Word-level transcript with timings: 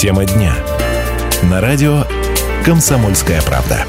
Тема 0.00 0.24
дня. 0.24 0.54
На 1.50 1.60
радио 1.60 2.04
«Комсомольская 2.64 3.42
правда». 3.42 3.84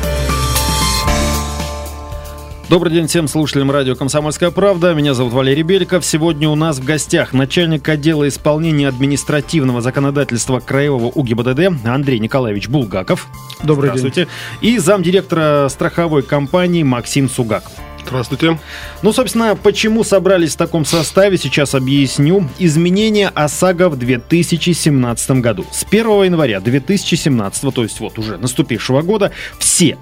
Добрый 2.67 2.91
день 2.91 3.07
всем 3.07 3.29
слушателям 3.29 3.71
радио 3.71 3.95
«Комсомольская 3.95 4.51
правда». 4.51 4.93
Меня 4.93 5.13
зовут 5.13 5.31
Валерий 5.31 5.63
Беликов. 5.63 6.05
Сегодня 6.05 6.49
у 6.49 6.55
нас 6.55 6.79
в 6.79 6.83
гостях 6.83 7.31
начальник 7.31 7.87
отдела 7.87 8.27
исполнения 8.27 8.89
административного 8.89 9.79
законодательства 9.79 10.59
Краевого 10.59 11.05
УГИБДД 11.05 11.87
Андрей 11.87 12.19
Николаевич 12.19 12.67
Булгаков. 12.67 13.27
Добрый 13.63 13.91
Здравствуйте. 13.91 14.27
И 14.59 14.79
замдиректора 14.79 15.69
страховой 15.69 16.23
компании 16.23 16.83
Максим 16.83 17.29
Сугаков. 17.29 17.71
Здравствуйте. 18.05 18.59
Ну, 19.01 19.13
собственно, 19.13 19.55
почему 19.55 20.03
собрались 20.03 20.53
в 20.53 20.57
таком 20.57 20.85
составе, 20.85 21.37
сейчас 21.37 21.75
объясню. 21.75 22.49
Изменения 22.59 23.29
ОСАГО 23.29 23.89
в 23.89 23.97
2017 23.97 25.31
году. 25.41 25.65
С 25.71 25.85
1 25.89 26.23
января 26.23 26.59
2017, 26.59 27.73
то 27.73 27.83
есть 27.83 27.99
вот 27.99 28.19
уже 28.19 28.37
наступившего 28.37 29.01
года, 29.01 29.31
все 29.59 29.97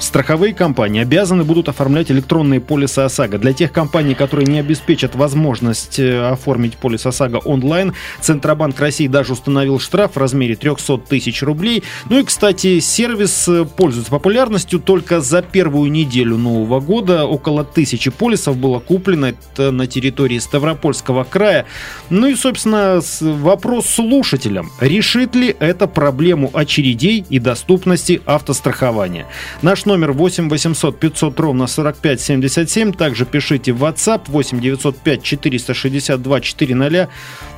Страховые 0.00 0.52
компании 0.52 1.00
обязаны 1.00 1.44
будут 1.44 1.68
оформлять 1.68 2.10
электронные 2.10 2.60
полисы 2.60 2.98
ОСАГО. 3.00 3.38
Для 3.38 3.52
тех 3.52 3.72
компаний, 3.72 4.14
которые 4.14 4.46
не 4.46 4.58
обеспечат 4.58 5.14
возможность 5.14 6.00
э, 6.00 6.28
оформить 6.28 6.76
полис 6.76 7.06
ОСАГО 7.06 7.38
онлайн, 7.38 7.94
Центробанк 8.20 8.78
России 8.80 9.06
даже 9.06 9.34
установил 9.34 9.78
штраф 9.78 10.16
в 10.16 10.18
размере 10.18 10.56
300 10.56 10.98
тысяч 10.98 11.42
рублей. 11.42 11.84
Ну 12.10 12.18
и, 12.18 12.24
кстати, 12.24 12.80
сервис 12.80 13.46
э, 13.48 13.64
пользуется 13.64 14.10
популярностью. 14.10 14.80
Только 14.80 15.20
за 15.20 15.42
первую 15.42 15.90
неделю 15.92 16.36
Нового 16.36 16.80
года 16.80 17.24
около 17.24 17.64
тысячи 17.64 18.10
полисов 18.10 18.56
было 18.56 18.80
куплено 18.80 19.26
это 19.26 19.70
на 19.70 19.86
территории 19.86 20.38
Ставропольского 20.38 21.22
края. 21.22 21.66
Ну 22.10 22.26
и, 22.26 22.34
собственно, 22.34 23.00
вопрос 23.20 23.86
слушателям. 23.86 24.72
Решит 24.80 25.36
ли 25.36 25.54
это 25.60 25.86
проблему 25.86 26.50
очередей 26.52 27.24
и 27.30 27.38
доступности 27.38 28.20
автострахования? 28.26 29.26
Наш 29.62 29.83
номер 29.86 30.12
8 30.12 30.48
800 30.48 30.98
500 30.98 31.40
ровно 31.40 31.66
45 31.66 32.20
77. 32.20 32.92
Также 32.92 33.26
пишите 33.26 33.72
в 33.72 33.84
WhatsApp 33.84 34.22
8 34.26 34.60
905 34.60 35.22
462 35.22 36.40
400. 36.40 37.08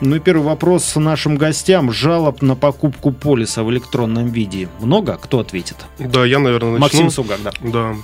Ну 0.00 0.16
и 0.16 0.20
первый 0.20 0.42
вопрос 0.42 0.96
нашим 0.96 1.36
гостям. 1.36 1.92
Жалоб 1.92 2.42
на 2.42 2.56
покупку 2.56 3.12
полиса 3.12 3.62
в 3.62 3.70
электронном 3.70 4.28
виде. 4.28 4.68
Много? 4.80 5.18
Кто 5.20 5.40
ответит? 5.40 5.76
Да, 5.98 6.24
я, 6.24 6.38
наверное, 6.38 6.72
начну. 6.72 6.84
Максим 6.84 7.10
Сугак, 7.10 7.40
да. 7.42 7.52
Да 7.62 7.94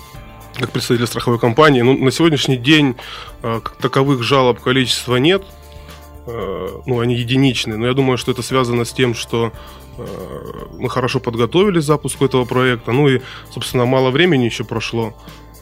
как 0.58 0.70
представитель 0.70 1.06
страховой 1.06 1.38
компании. 1.38 1.80
Ну, 1.82 1.96
на 1.96 2.10
сегодняшний 2.10 2.56
день 2.56 2.96
э, 3.42 3.60
как 3.62 3.76
таковых 3.76 4.22
жалоб 4.22 4.60
количества 4.60 5.16
нет. 5.16 5.42
Э, 6.26 6.68
ну, 6.86 7.00
они 7.00 7.16
единичные. 7.16 7.78
Но 7.78 7.86
я 7.86 7.94
думаю, 7.94 8.18
что 8.18 8.32
это 8.32 8.42
связано 8.42 8.84
с 8.84 8.92
тем, 8.92 9.14
что 9.14 9.52
мы 10.78 10.88
хорошо 10.88 11.20
подготовились 11.20 11.84
к 11.84 11.86
запуску 11.86 12.24
этого 12.24 12.44
проекта. 12.44 12.92
Ну 12.92 13.08
и, 13.08 13.20
собственно, 13.50 13.84
мало 13.84 14.10
времени 14.10 14.44
еще 14.44 14.64
прошло. 14.64 15.14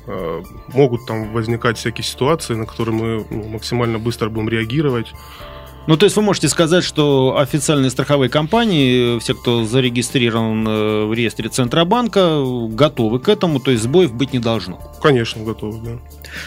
Э, 0.06 0.42
могут 0.68 1.06
там 1.06 1.32
возникать 1.32 1.78
всякие 1.78 2.04
ситуации, 2.04 2.54
на 2.54 2.66
которые 2.66 2.94
мы 2.94 3.26
ну, 3.30 3.48
максимально 3.48 3.98
быстро 3.98 4.28
будем 4.28 4.48
реагировать. 4.48 5.12
Ну, 5.86 5.96
то 5.96 6.04
есть 6.04 6.16
вы 6.16 6.22
можете 6.22 6.48
сказать, 6.48 6.84
что 6.84 7.38
официальные 7.38 7.90
страховые 7.90 8.28
компании, 8.28 9.18
все, 9.18 9.34
кто 9.34 9.64
зарегистрирован 9.64 10.66
э, 10.66 11.04
в 11.06 11.14
реестре 11.14 11.48
Центробанка, 11.48 12.42
готовы 12.68 13.18
к 13.18 13.28
этому, 13.28 13.60
то 13.60 13.70
есть 13.70 13.82
сбоев 13.84 14.12
быть 14.12 14.32
не 14.32 14.38
должно. 14.38 14.80
Конечно, 15.02 15.42
готовы, 15.42 15.78
да. 15.84 15.98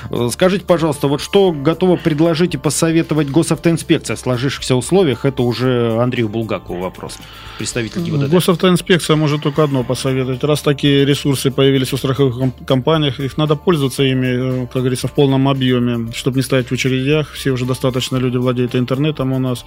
Э, 0.09 0.29
скажите, 0.31 0.65
пожалуйста, 0.65 1.07
вот 1.07 1.21
что 1.21 1.51
готово 1.51 1.95
предложить 1.95 2.55
и 2.55 2.57
посоветовать 2.57 3.29
госавтоинспекция 3.29 4.15
в 4.15 4.19
сложившихся 4.19 4.75
условиях? 4.75 5.25
Это 5.25 5.43
уже 5.43 5.97
Андрею 5.99 6.29
Булгакову 6.29 6.79
вопрос, 6.79 7.17
представитель 7.57 8.01
ГИБДД. 8.01 8.29
Госавтоинспекция 8.29 9.15
может 9.15 9.43
только 9.43 9.63
одно 9.63 9.83
посоветовать. 9.83 10.43
Раз 10.43 10.61
такие 10.61 11.05
ресурсы 11.05 11.51
появились 11.51 11.91
в 11.91 11.97
страховых 11.97 12.53
компаниях, 12.65 13.19
их 13.19 13.37
надо 13.37 13.55
пользоваться 13.55 14.03
ими, 14.03 14.63
э, 14.63 14.67
как 14.67 14.81
говорится, 14.81 15.07
в 15.07 15.13
полном 15.13 15.47
объеме, 15.47 16.11
чтобы 16.13 16.37
не 16.37 16.43
стоять 16.43 16.67
в 16.67 16.71
очередях. 16.71 17.31
Все 17.33 17.51
уже 17.51 17.65
достаточно 17.65 18.17
люди 18.17 18.37
владеют 18.37 18.75
интернетом 18.75 19.33
у 19.33 19.39
нас. 19.39 19.65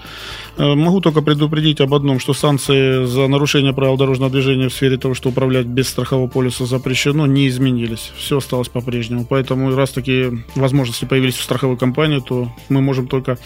Э, 0.56 0.74
могу 0.74 1.00
только 1.00 1.22
предупредить 1.22 1.80
об 1.80 1.94
одном, 1.94 2.20
что 2.20 2.34
санкции 2.34 3.04
за 3.06 3.26
нарушение 3.28 3.72
правил 3.72 3.96
дорожного 3.96 4.30
движения 4.30 4.68
в 4.68 4.72
сфере 4.72 4.96
того, 4.96 5.14
что 5.14 5.28
управлять 5.28 5.66
без 5.66 5.88
страхового 5.88 6.28
полиса 6.28 6.66
запрещено, 6.66 7.26
не 7.26 7.48
изменились. 7.48 8.12
Все 8.16 8.38
осталось 8.38 8.68
по-прежнему. 8.68 9.26
Поэтому 9.28 9.74
раз 9.74 9.90
такие 9.90 10.05
такие 10.06 10.44
возможности 10.54 11.04
появились 11.04 11.34
в 11.34 11.42
страховой 11.42 11.76
компании, 11.76 12.20
то 12.20 12.48
мы 12.68 12.80
можем 12.80 13.08
только 13.08 13.38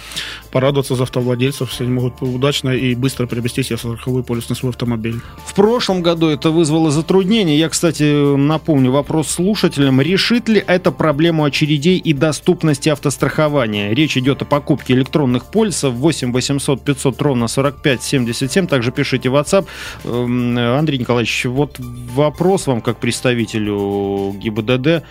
порадоваться 0.53 0.95
за 0.95 1.05
автовладельцев, 1.05 1.71
если 1.71 1.85
они 1.85 1.93
могут 1.95 2.21
удачно 2.21 2.69
и 2.69 2.95
быстро 2.95 3.27
приобрести 3.27 3.63
себе 3.63 3.79
страховой 3.79 4.23
полис 4.23 4.51
на 4.51 4.55
свой 4.55 4.71
автомобиль. 4.71 5.21
В 5.47 5.55
прошлом 5.55 6.03
году 6.03 6.29
это 6.29 6.51
вызвало 6.51 6.91
затруднения. 6.91 7.57
Я, 7.57 7.71
кстати, 7.71 8.37
напомню 8.37 8.91
вопрос 8.91 9.29
слушателям. 9.29 10.03
Решит 10.03 10.49
ли 10.51 10.63
это 10.67 10.93
проблему 10.93 11.45
очередей 11.45 11.97
и 11.97 12.13
доступности 12.13 12.91
автострахования? 12.91 13.95
Речь 13.95 14.19
идет 14.19 14.43
о 14.43 14.45
покупке 14.45 14.93
электронных 14.93 15.47
полисов 15.47 15.95
8 15.95 16.33
800 16.33 16.85
500 16.85 17.23
ровно 17.23 17.49
45 17.49 18.03
77. 18.03 18.67
Также 18.67 18.93
пишите 18.93 19.31
в 19.31 19.37
WhatsApp. 19.37 19.67
Эм, 20.05 20.59
Андрей 20.59 20.99
Николаевич, 20.99 21.47
вот 21.47 21.79
вопрос 21.79 22.67
вам 22.67 22.83
как 22.83 22.99
представителю 22.99 24.35
ГИБДД. 24.39 25.05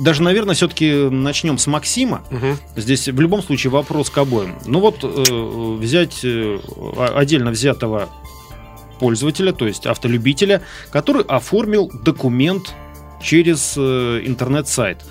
Даже, 0.00 0.22
наверное, 0.22 0.54
все-таки 0.54 1.08
начнем 1.10 1.58
с 1.58 1.66
Максима. 1.66 2.22
Угу. 2.30 2.56
Здесь 2.76 3.08
в 3.08 3.20
любом 3.20 3.42
случае 3.42 3.70
вопрос 3.70 4.10
к 4.10 4.18
обоим. 4.18 4.54
Ну 4.66 4.80
вот 4.80 5.02
э, 5.02 5.76
взять 5.80 6.20
э, 6.24 6.58
отдельно 7.14 7.50
взятого 7.50 8.08
пользователя, 8.98 9.52
то 9.52 9.66
есть 9.66 9.86
автолюбителя, 9.86 10.62
который 10.90 11.22
оформил 11.22 11.90
документ 12.04 12.74
через 13.22 13.74
э, 13.76 14.22
интернет-сайт. 14.24 15.04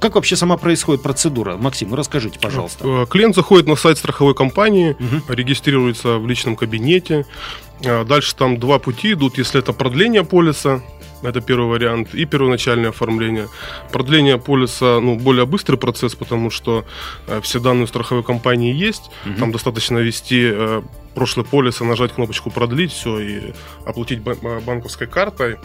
Как 0.00 0.14
вообще 0.14 0.36
сама 0.36 0.56
происходит 0.56 1.02
процедура? 1.02 1.56
Максим, 1.56 1.90
ну 1.90 1.96
расскажите, 1.96 2.38
пожалуйста. 2.38 2.84
Э, 2.86 3.06
клиент 3.08 3.34
заходит 3.34 3.66
на 3.66 3.76
сайт 3.76 3.98
страховой 3.98 4.34
компании, 4.34 4.96
угу. 4.98 5.32
регистрируется 5.32 6.18
в 6.18 6.26
личном 6.26 6.56
кабинете. 6.56 7.26
Э, 7.80 8.04
дальше 8.04 8.34
там 8.36 8.58
два 8.58 8.78
пути 8.78 9.12
идут. 9.12 9.38
Если 9.38 9.58
это 9.58 9.72
продление 9.72 10.24
полиса, 10.24 10.82
это 11.22 11.40
первый 11.40 11.68
вариант. 11.68 12.14
И 12.14 12.24
первоначальное 12.24 12.90
оформление. 12.90 13.48
Продление 13.92 14.38
полиса, 14.38 15.00
ну, 15.00 15.16
более 15.16 15.46
быстрый 15.46 15.76
процесс, 15.76 16.14
потому 16.14 16.50
что 16.50 16.84
э, 17.26 17.40
все 17.42 17.60
данные 17.60 17.86
страховой 17.86 18.22
компании 18.22 18.74
есть. 18.74 19.10
Угу. 19.26 19.34
Там 19.38 19.52
достаточно 19.52 19.98
ввести 19.98 20.50
э, 20.52 20.82
прошлый 21.14 21.44
полис, 21.44 21.80
нажать 21.80 22.12
кнопочку 22.12 22.50
продлить, 22.50 22.92
все, 22.92 23.18
и 23.18 23.52
оплатить 23.86 24.20
банковской 24.20 25.06
картой. 25.06 25.58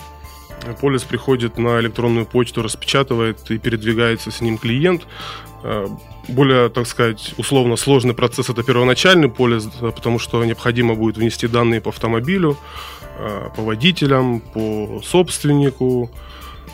Полис 0.73 1.03
приходит 1.03 1.57
на 1.57 1.79
электронную 1.79 2.25
почту, 2.25 2.61
распечатывает 2.61 3.51
и 3.51 3.57
передвигается 3.57 4.31
с 4.31 4.41
ним 4.41 4.57
клиент. 4.57 5.07
Э, 5.63 5.87
более, 6.27 6.69
так 6.69 6.87
сказать, 6.87 7.33
условно 7.37 7.77
сложный 7.77 8.13
процесс 8.13 8.49
это 8.49 8.63
первоначальный 8.63 9.29
полис, 9.29 9.65
потому 9.79 10.19
что 10.19 10.43
необходимо 10.43 10.95
будет 10.95 11.17
внести 11.17 11.47
данные 11.47 11.81
по 11.81 11.89
автомобилю, 11.89 12.57
Э, 13.19 13.49
по 13.55 13.63
водителям, 13.63 14.41
по 14.41 15.01
собственнику. 15.03 16.11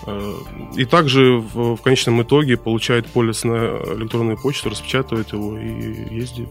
Э, 0.06 0.34
и 0.76 0.84
также 0.84 1.38
в, 1.38 1.76
в 1.78 1.82
конечном 1.82 2.22
итоге 2.22 2.58
получает 2.58 3.08
полис 3.08 3.46
на 3.46 3.80
электронную 3.96 4.38
почту, 4.38 4.70
распечатывает 4.70 5.32
его 5.32 5.58
и 5.58 6.14
ездит. 6.14 6.50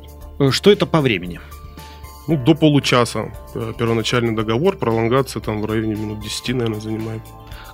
Что 0.51 0.71
это 0.71 0.87
по 0.87 1.03
времени? 1.03 1.41
Ну, 2.29 2.37
до 2.37 2.55
получаса. 2.55 3.33
Первоначальный 3.79 4.35
договор, 4.35 4.77
пролонгация 4.77 5.41
там 5.41 5.61
в 5.61 5.67
районе 5.67 5.95
минут 5.95 6.21
10, 6.21 6.49
наверное, 6.55 6.81
занимает. 6.81 7.23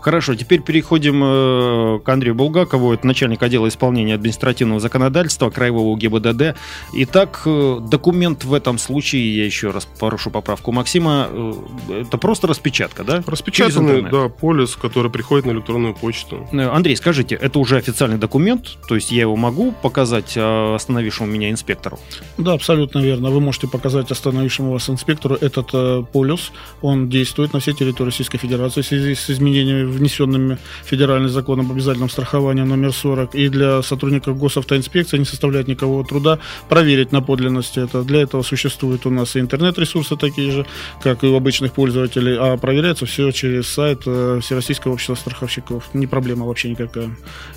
Хорошо, 0.01 0.35
теперь 0.35 0.63
переходим 0.63 1.23
э, 1.25 1.99
к 2.01 2.09
Андрею 2.09 2.35
Булгакову, 2.35 2.93
это 2.93 3.07
начальник 3.07 3.43
отдела 3.43 3.69
исполнения 3.69 4.15
административного 4.15 4.81
законодательства 4.81 5.51
Краевого 5.51 5.97
ГИБДД. 5.97 6.57
Итак, 6.95 7.43
э, 7.47 7.79
документ 7.81 8.45
в 8.45 8.55
этом 8.55 8.79
случае, 8.79 9.37
я 9.37 9.45
еще 9.45 9.71
раз 9.71 9.87
порушу 9.99 10.31
поправку 10.31 10.73
Максима, 10.73 11.29
э, 11.31 12.03
это 12.03 12.19
просто 12.19 12.47
распечатка, 12.47 13.05
да? 13.05 13.23
Распечатанный, 13.27 14.03
да, 14.03 14.29
полис, 14.29 14.77
который 14.77 15.11
приходит 15.11 15.47
на 15.47 15.51
электронную 15.51 15.95
почту. 15.95 16.49
Андрей, 16.53 16.97
скажите, 16.97 17.35
это 17.35 17.59
уже 17.59 17.77
официальный 17.77 18.19
документ, 18.19 18.79
то 18.89 18.95
есть 18.95 19.11
я 19.11 19.23
его 19.23 19.37
могу 19.37 19.73
показать 19.73 20.37
остановившему 20.37 21.31
меня 21.31 21.51
инспектору? 21.51 21.99
Да, 22.37 22.53
абсолютно 22.53 23.01
верно. 23.01 23.31
Вы 23.31 23.41
можете 23.41 23.67
показать 23.67 24.11
остановившему 24.11 24.73
вас 24.73 24.89
инспектору 24.89 25.35
этот 25.35 26.11
полис, 26.13 26.53
он 26.83 27.09
действует 27.09 27.53
на 27.53 27.61
всей 27.61 27.75
территории 27.75 28.09
Российской 28.09 28.39
Федерации 28.39 28.83
в 28.83 28.87
связи 28.87 29.15
с 29.15 29.29
изменением 29.29 29.49
изменениями, 29.49 29.91
внесенными 29.99 30.59
федеральным 30.85 31.31
законом 31.31 31.67
об 31.67 31.73
обязательном 31.73 32.11
страховании 32.11 32.63
номер 32.63 32.93
40, 32.93 33.35
и 33.35 33.49
для 33.49 33.83
сотрудников 33.83 34.39
госавтоинспекции 34.39 35.19
не 35.19 35.25
составляет 35.25 35.69
никакого 35.69 36.05
труда 36.05 36.39
проверить 36.69 37.13
на 37.13 37.23
подлинность 37.23 37.79
это. 37.79 38.03
Для 38.03 38.23
этого 38.23 38.43
существуют 38.43 39.07
у 39.07 39.11
нас 39.11 39.37
и 39.37 39.41
интернет-ресурсы 39.41 40.17
такие 40.17 40.51
же, 40.51 40.67
как 41.03 41.25
и 41.25 41.27
у 41.27 41.37
обычных 41.37 41.73
пользователей, 41.73 42.37
а 42.39 42.57
проверяется 42.57 43.07
все 43.07 43.31
через 43.31 43.69
сайт 43.69 44.03
э, 44.07 44.41
Всероссийского 44.43 44.93
общества 44.93 45.15
страховщиков. 45.15 45.85
Не 45.95 46.07
проблема 46.07 46.47
вообще 46.47 46.71
никакая. 46.71 47.11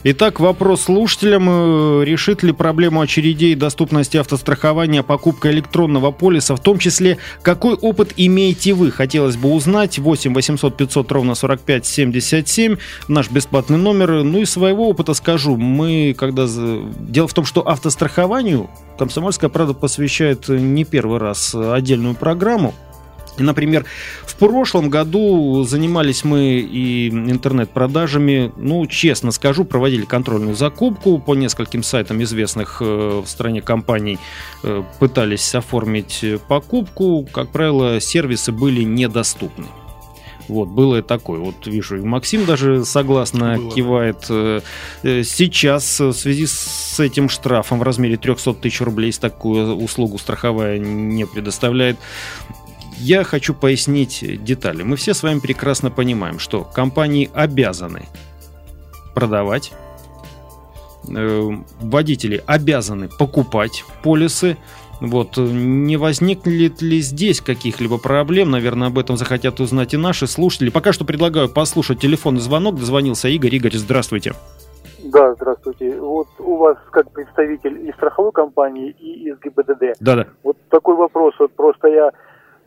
Итак, 0.04 0.40
вопрос 0.40 0.84
слушателям. 0.84 1.48
Э, 1.50 2.04
решит 2.06 2.44
ли 2.44 2.52
проблему 2.52 3.02
очередей 3.02 3.56
доступности 3.56 4.18
автострахования 4.18 5.04
покупка 5.04 5.52
электронного 5.52 6.12
полиса, 6.12 6.56
в 6.56 6.62
том 6.62 6.80
числе, 6.80 7.18
какой 7.42 7.76
опыт 7.76 8.14
имеете 8.18 8.74
вы? 8.74 8.92
Хотелось 8.92 9.36
бы 9.36 9.50
узнать. 9.50 10.00
8 10.00 10.34
800 10.34 10.78
500 10.78 11.12
ровно 11.12 11.36
45 11.36 11.86
77, 12.22 12.78
наш 13.08 13.30
бесплатный 13.30 13.78
номер. 13.78 14.24
Ну 14.24 14.40
и 14.40 14.46
своего 14.46 14.90
опыта 14.90 15.14
скажу. 15.14 15.58
Мы, 15.58 16.16
когда... 16.18 16.48
Дело 16.48 17.28
в 17.28 17.34
том, 17.34 17.46
что 17.46 17.68
автострахованию 17.68 18.70
«Комсомольская 18.98 19.50
правда» 19.50 19.74
посвящает 19.74 20.48
не 20.48 20.86
первый 20.86 21.20
раз 21.20 21.54
отдельную 21.54 22.16
программу. 22.16 22.74
Например, 23.38 23.86
в 24.26 24.36
прошлом 24.36 24.90
году 24.90 25.64
занимались 25.64 26.24
мы 26.24 26.60
и 26.60 27.10
интернет-продажами, 27.10 28.52
ну, 28.58 28.86
честно 28.88 29.32
скажу, 29.32 29.64
проводили 29.64 30.06
контрольную 30.06 30.56
закупку 30.56 31.18
по 31.18 31.34
нескольким 31.36 31.82
сайтам 31.84 32.22
известных 32.24 32.82
э, 32.82 33.22
в 33.26 33.28
стране 33.28 33.62
компаний, 33.62 34.20
э, 34.64 34.84
пытались 35.00 35.56
оформить 35.56 36.24
покупку, 36.48 37.26
как 37.32 37.50
правило, 37.50 38.00
сервисы 38.02 38.52
были 38.52 38.84
недоступны. 38.84 39.66
Вот, 40.48 40.70
было 40.70 40.98
и 40.98 41.02
такое. 41.02 41.40
Вот 41.40 41.66
вижу, 41.66 41.98
и 41.98 42.02
Максим 42.02 42.46
даже 42.46 42.86
согласно 42.86 43.56
было. 43.56 43.72
кивает. 43.72 44.26
Э, 44.30 44.62
сейчас 45.04 46.00
в 46.00 46.14
связи 46.14 46.46
с 46.48 47.00
этим 47.00 47.30
штрафом 47.30 47.80
в 47.80 47.84
размере 47.84 48.18
300 48.18 48.56
тысяч 48.56 48.82
рублей, 48.82 49.12
такую 49.12 49.76
услугу 49.76 50.18
страховая 50.18 50.78
не 50.80 51.26
предоставляет, 51.26 51.98
я 52.98 53.24
хочу 53.24 53.54
пояснить 53.54 54.44
детали. 54.44 54.84
Мы 54.84 54.96
все 54.96 55.14
с 55.14 55.24
вами 55.24 55.40
прекрасно 55.40 55.90
понимаем, 55.90 56.38
что 56.38 56.64
компании 56.64 57.30
обязаны 57.34 58.08
продавать, 59.16 59.72
э, 61.08 61.52
водители 61.80 62.44
обязаны 62.46 63.10
покупать 63.10 63.84
полисы. 64.04 64.58
Вот, 65.02 65.38
не 65.38 65.98
возникнет 65.98 66.82
ли 66.82 67.00
здесь 67.00 67.42
каких-либо 67.42 67.98
проблем? 67.98 68.52
Наверное, 68.52 68.90
об 68.90 69.00
этом 69.00 69.18
захотят 69.18 69.60
узнать 69.60 69.96
и 69.96 69.98
наши 69.98 70.28
слушатели. 70.28 70.70
Пока 70.70 70.94
что 70.94 71.06
предлагаю 71.06 71.50
послушать 71.50 72.00
телефонный 72.00 72.40
звонок. 72.40 72.76
Дозвонился 72.76 73.28
Игорь. 73.28 73.56
Игорь, 73.56 73.74
здравствуйте. 73.74 74.34
Да, 75.04 75.34
здравствуйте. 75.34 76.00
Вот 76.00 76.28
у 76.38 76.56
вас 76.58 76.78
как 76.92 77.12
представитель 77.12 77.90
и 77.90 77.92
страховой 77.94 78.32
компании, 78.32 78.96
и 79.00 79.30
из 79.30 79.40
ГИБДД. 79.40 79.98
Да-да. 80.00 80.28
Вот 80.44 80.58
такой 80.70 80.96
вопрос. 80.96 81.34
Вот 81.40 81.52
просто 81.54 81.88
я 81.88 82.12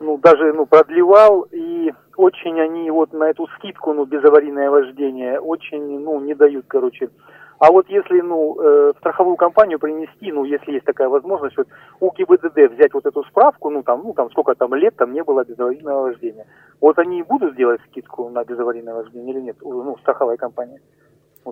ну, 0.00 0.18
даже, 0.18 0.52
ну, 0.52 0.66
продлевал, 0.66 1.46
и 1.52 1.92
очень 2.16 2.60
они 2.60 2.90
вот 2.90 3.12
на 3.12 3.30
эту 3.30 3.46
скидку, 3.56 3.92
ну, 3.92 4.04
безаварийное 4.04 4.70
вождение, 4.70 5.38
очень, 5.38 6.00
ну, 6.00 6.20
не 6.20 6.34
дают, 6.34 6.64
короче. 6.68 7.10
А 7.58 7.70
вот 7.70 7.88
если, 7.88 8.20
ну, 8.20 8.56
э, 8.60 8.92
в 8.94 8.98
страховую 8.98 9.36
компанию 9.36 9.78
принести, 9.78 10.32
ну, 10.32 10.44
если 10.44 10.72
есть 10.72 10.84
такая 10.84 11.08
возможность, 11.08 11.56
вот 11.56 11.68
у 12.00 12.12
ГИБДД 12.12 12.74
взять 12.74 12.92
вот 12.94 13.06
эту 13.06 13.24
справку, 13.24 13.70
ну, 13.70 13.82
там, 13.82 14.02
ну, 14.04 14.12
там, 14.12 14.30
сколько 14.30 14.54
там 14.54 14.74
лет 14.74 14.96
там 14.96 15.12
не 15.12 15.22
было 15.22 15.44
безаварийного 15.44 16.02
вождения. 16.02 16.46
Вот 16.80 16.98
они 16.98 17.22
будут 17.22 17.56
делать 17.56 17.80
скидку 17.90 18.28
на 18.28 18.44
безаварийное 18.44 18.94
вождение 18.94 19.34
или 19.34 19.40
нет, 19.40 19.56
ну, 19.62 19.96
страховая 20.00 20.36
компания? 20.36 20.80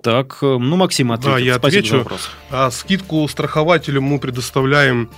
Так, 0.01 0.39
э, 0.41 0.57
ну, 0.57 0.75
Максим, 0.75 1.11
ответит. 1.11 1.31
Да, 1.31 1.39
я 1.39 1.55
отвечу. 1.55 2.05
А, 2.49 2.71
скидку 2.71 3.27
страхователю 3.27 4.01
мы 4.01 4.19
предоставляем 4.19 5.11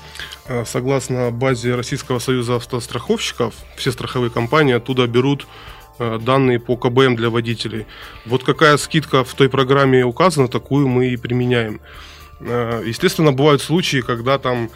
э, 0.48 0.66
согласно 0.66 1.32
базе 1.32 1.76
Российского 1.76 2.20
союза 2.20 2.58
автостраховщиков. 2.58 3.54
Все 3.78 3.92
страховые 3.92 4.32
компании 4.32 4.74
оттуда 4.74 5.08
берут 5.08 5.48
данные 6.00 6.60
по 6.60 6.76
КБМ 6.76 7.16
для 7.16 7.30
водителей. 7.30 7.86
Вот 8.26 8.44
какая 8.44 8.78
скидка 8.78 9.24
в 9.24 9.34
той 9.34 9.50
программе 9.50 10.06
указана, 10.06 10.48
такую 10.48 10.88
мы 10.88 11.08
и 11.08 11.18
применяем. 11.18 11.80
Естественно, 12.42 13.32
бывают 13.32 13.62
случаи, 13.62 14.02
когда 14.02 14.38
там 14.38 14.70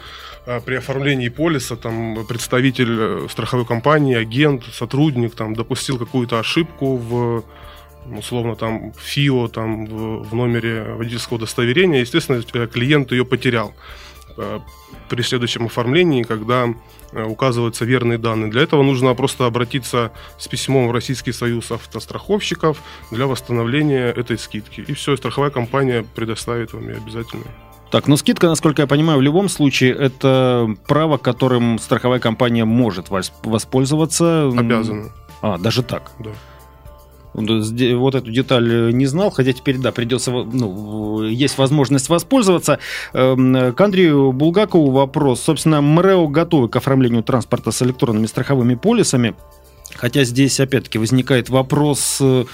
при 0.64 0.76
оформлении 0.76 1.28
полиса 1.28 1.76
там 1.76 2.24
представитель 2.26 3.28
страховой 3.28 3.66
компании, 3.66 4.16
агент, 4.16 4.64
сотрудник 4.72 5.34
там 5.34 5.54
допустил 5.54 5.98
какую-то 5.98 6.38
ошибку 6.38 6.96
в 6.96 7.44
условно 8.06 8.56
там 8.56 8.92
ФИО 8.98 9.48
там 9.48 9.86
в, 9.86 10.28
в 10.28 10.34
номере 10.34 10.94
водительского 10.94 11.36
удостоверения, 11.36 12.00
естественно, 12.00 12.42
э, 12.52 12.66
клиент 12.66 13.12
ее 13.12 13.24
потерял 13.24 13.68
э, 13.68 14.09
при 15.08 15.22
следующем 15.22 15.66
оформлении, 15.66 16.22
когда 16.22 16.72
э, 17.12 17.24
указываются 17.24 17.84
верные 17.84 18.18
данные. 18.18 18.50
Для 18.50 18.62
этого 18.62 18.82
нужно 18.82 19.14
просто 19.14 19.46
обратиться 19.46 20.12
с 20.38 20.46
письмом 20.48 20.88
в 20.88 20.92
Российский 20.92 21.32
союз 21.32 21.70
автостраховщиков 21.70 22.78
для 23.10 23.26
восстановления 23.26 24.06
этой 24.06 24.38
скидки. 24.38 24.82
И 24.86 24.92
все, 24.94 25.16
страховая 25.16 25.50
компания 25.50 26.04
предоставит 26.14 26.72
вам 26.72 26.88
ее 26.88 26.96
обязательно. 26.96 27.44
Так, 27.90 28.06
но 28.06 28.16
скидка, 28.16 28.46
насколько 28.46 28.82
я 28.82 28.86
понимаю, 28.86 29.18
в 29.18 29.22
любом 29.22 29.48
случае 29.48 29.92
это 29.92 30.68
право, 30.86 31.18
которым 31.18 31.80
страховая 31.80 32.20
компания 32.20 32.64
может 32.64 33.08
воспользоваться. 33.10 34.46
Обязана. 34.56 35.10
А, 35.42 35.58
даже 35.58 35.82
так? 35.82 36.12
Да 36.20 36.30
вот 37.34 38.14
эту 38.14 38.30
деталь 38.30 38.72
э, 38.72 38.90
не 38.92 39.06
знал, 39.06 39.30
хотя 39.30 39.52
теперь, 39.52 39.78
да, 39.78 39.92
придется, 39.92 40.30
ну, 40.30 41.22
есть 41.22 41.58
возможность 41.58 42.08
воспользоваться. 42.08 42.78
Эм, 43.12 43.72
к 43.72 43.80
Андрею 43.80 44.32
Булгакову 44.32 44.90
вопрос. 44.90 45.40
Собственно, 45.40 45.80
МРЭО 45.80 46.26
готовы 46.26 46.68
к 46.68 46.76
оформлению 46.76 47.22
транспорта 47.22 47.70
с 47.70 47.82
электронными 47.82 48.26
страховыми 48.26 48.74
полисами, 48.74 49.34
хотя 49.94 50.24
здесь, 50.24 50.58
опять-таки, 50.60 50.98
возникает 50.98 51.48
вопрос 51.48 52.18
э, 52.20 52.44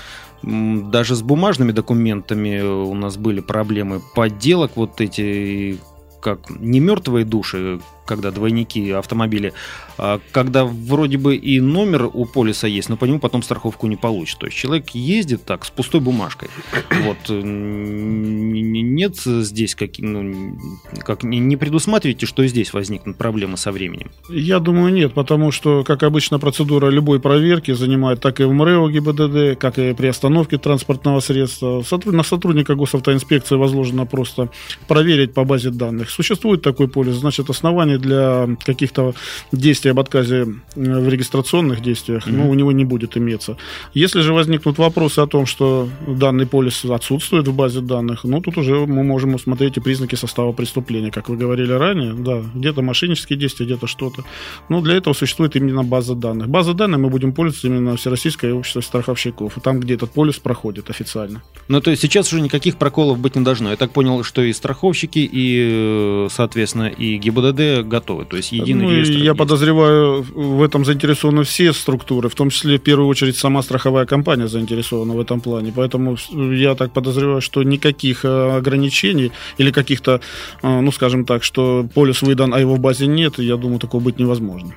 даже 0.42 1.16
с 1.16 1.22
бумажными 1.22 1.72
документами 1.72 2.60
у 2.60 2.94
нас 2.94 3.16
были 3.16 3.40
проблемы 3.40 4.00
подделок 4.14 4.72
вот 4.76 5.00
эти 5.00 5.78
как 6.20 6.50
не 6.50 6.80
мертвые 6.80 7.24
души, 7.24 7.80
когда 8.06 8.30
двойники 8.30 8.90
автомобиля, 8.90 9.52
а 9.98 10.20
когда 10.32 10.64
вроде 10.64 11.18
бы 11.18 11.36
и 11.36 11.60
номер 11.60 12.10
у 12.12 12.24
полиса 12.26 12.66
есть, 12.66 12.88
но 12.88 12.96
по 12.96 13.04
нему 13.04 13.18
потом 13.18 13.42
страховку 13.42 13.86
не 13.86 13.96
получит. 13.96 14.38
То 14.38 14.46
есть 14.46 14.58
человек 14.58 14.90
ездит 14.90 15.44
так, 15.44 15.64
с 15.64 15.70
пустой 15.70 16.00
бумажкой. 16.00 16.48
Вот. 17.06 17.18
Э, 17.28 17.40
нет 17.42 19.16
здесь 19.16 19.74
как, 19.74 19.90
ну, 19.98 20.58
как 21.04 21.22
не 21.22 21.56
предусматриваете, 21.56 22.26
что 22.26 22.46
здесь 22.46 22.72
возникнут 22.72 23.16
проблемы 23.16 23.56
со 23.56 23.70
временем? 23.70 24.10
Я 24.28 24.58
думаю, 24.58 24.92
нет, 24.92 25.14
потому 25.14 25.52
что, 25.52 25.84
как 25.84 26.02
обычно, 26.02 26.38
процедура 26.38 26.88
любой 26.88 27.20
проверки 27.20 27.72
занимает 27.72 28.20
так 28.20 28.40
и 28.40 28.44
в 28.44 28.52
МРЭО 28.52 28.88
ГИБДД, 28.90 29.58
как 29.58 29.78
и 29.78 29.92
при 29.94 30.06
остановке 30.06 30.58
транспортного 30.58 31.20
средства. 31.20 31.82
На 32.06 32.22
сотрудника 32.22 32.74
госавтоинспекции 32.74 33.56
возложено 33.56 34.06
просто 34.06 34.48
проверить 34.88 35.34
по 35.34 35.44
базе 35.44 35.70
данных. 35.70 36.10
Существует 36.10 36.62
такой 36.62 36.88
полис, 36.88 37.14
значит, 37.14 37.50
основание 37.50 37.95
оснований 37.96 37.98
для 37.98 38.56
каких-то 38.64 39.14
действий 39.52 39.90
об 39.90 39.98
отказе 39.98 40.46
э, 40.76 41.00
в 41.00 41.08
регистрационных 41.08 41.80
действиях, 41.80 42.26
mm-hmm. 42.26 42.36
ну, 42.36 42.50
у 42.50 42.54
него 42.54 42.72
не 42.72 42.84
будет 42.84 43.16
иметься. 43.16 43.56
Если 43.94 44.22
же 44.22 44.32
возникнут 44.32 44.78
вопросы 44.78 45.20
о 45.20 45.26
том, 45.26 45.46
что 45.46 45.88
данный 46.06 46.46
полис 46.46 46.84
отсутствует 46.84 47.48
в 47.48 47.54
базе 47.54 47.80
данных, 47.80 48.24
ну, 48.24 48.40
тут 48.40 48.58
уже 48.58 48.74
мы 48.86 49.02
можем 49.02 49.34
усмотреть 49.34 49.76
и 49.76 49.80
признаки 49.80 50.16
состава 50.16 50.52
преступления, 50.52 51.10
как 51.10 51.28
вы 51.28 51.36
говорили 51.36 51.72
ранее, 51.72 52.12
да, 52.12 52.42
где-то 52.54 52.82
мошеннические 52.82 53.38
действия, 53.38 53.66
где-то 53.66 53.86
что-то. 53.86 54.24
Но 54.68 54.80
для 54.80 54.94
этого 54.94 55.14
существует 55.14 55.56
именно 55.56 55.82
база 55.84 56.14
данных. 56.14 56.48
База 56.48 56.74
данных 56.74 57.00
мы 57.00 57.08
будем 57.08 57.32
пользоваться 57.32 57.68
именно 57.68 57.96
Всероссийское 57.96 58.52
общество 58.52 58.80
страховщиков, 58.80 59.52
там, 59.62 59.80
где 59.80 59.94
этот 59.94 60.10
полис 60.10 60.36
проходит 60.38 60.90
официально. 60.90 61.42
Ну, 61.68 61.80
то 61.80 61.90
есть 61.90 62.02
сейчас 62.02 62.32
уже 62.32 62.42
никаких 62.42 62.76
проколов 62.76 63.18
быть 63.18 63.36
не 63.36 63.44
должно. 63.44 63.70
Я 63.70 63.76
так 63.76 63.90
понял, 63.90 64.24
что 64.24 64.42
и 64.42 64.52
страховщики, 64.52 65.28
и, 65.32 66.26
соответственно, 66.30 66.88
и 66.88 67.18
ГИБДД 67.18 67.85
готовы. 67.86 68.24
То 68.24 68.36
есть 68.36 68.52
единый 68.52 68.84
ну, 68.84 68.90
реестр. 68.90 69.18
Я 69.18 69.24
есть. 69.24 69.38
подозреваю, 69.38 70.22
в 70.22 70.62
этом 70.62 70.84
заинтересованы 70.84 71.44
все 71.44 71.72
структуры, 71.72 72.28
в 72.28 72.34
том 72.34 72.50
числе 72.50 72.78
в 72.78 72.82
первую 72.82 73.08
очередь 73.08 73.36
сама 73.36 73.62
страховая 73.62 74.06
компания 74.06 74.48
заинтересована 74.48 75.14
в 75.14 75.20
этом 75.20 75.40
плане. 75.40 75.72
Поэтому 75.74 76.16
я 76.32 76.74
так 76.74 76.92
подозреваю, 76.92 77.40
что 77.40 77.62
никаких 77.62 78.24
э, 78.24 78.56
ограничений 78.56 79.32
или 79.58 79.70
каких-то, 79.70 80.20
э, 80.62 80.80
ну 80.80 80.92
скажем 80.92 81.24
так, 81.24 81.44
что 81.44 81.86
полис 81.94 82.22
выдан, 82.22 82.54
а 82.54 82.60
его 82.60 82.74
в 82.74 82.80
базе 82.80 83.06
нет, 83.06 83.38
я 83.38 83.56
думаю, 83.56 83.78
такого 83.78 84.02
быть 84.02 84.18
невозможно. 84.18 84.72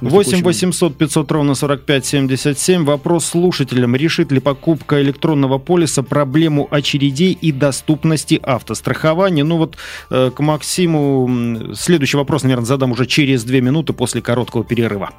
8 0.00 0.42
800 0.42 0.96
500 0.96 1.32
ровно 1.32 1.54
45 1.54 2.06
77. 2.06 2.84
Вопрос 2.84 3.26
слушателям. 3.26 3.94
Решит 3.94 4.32
ли 4.32 4.40
покупка 4.40 5.00
электронного 5.00 5.58
полиса 5.58 6.02
проблему 6.02 6.66
очередей 6.70 7.38
и 7.40 7.52
доступности 7.52 8.40
автострахования? 8.42 9.44
Ну 9.44 9.58
вот 9.58 9.76
э, 10.10 10.30
к 10.34 10.40
Максиму 10.40 11.74
следующий 11.74 12.16
вопрос, 12.16 12.42
наверное, 12.52 12.66
задам 12.66 12.92
уже 12.92 13.06
через 13.06 13.44
две 13.44 13.60
минуты 13.60 13.92
после 13.92 14.20
короткого 14.20 14.62
перерыва. 14.64 15.10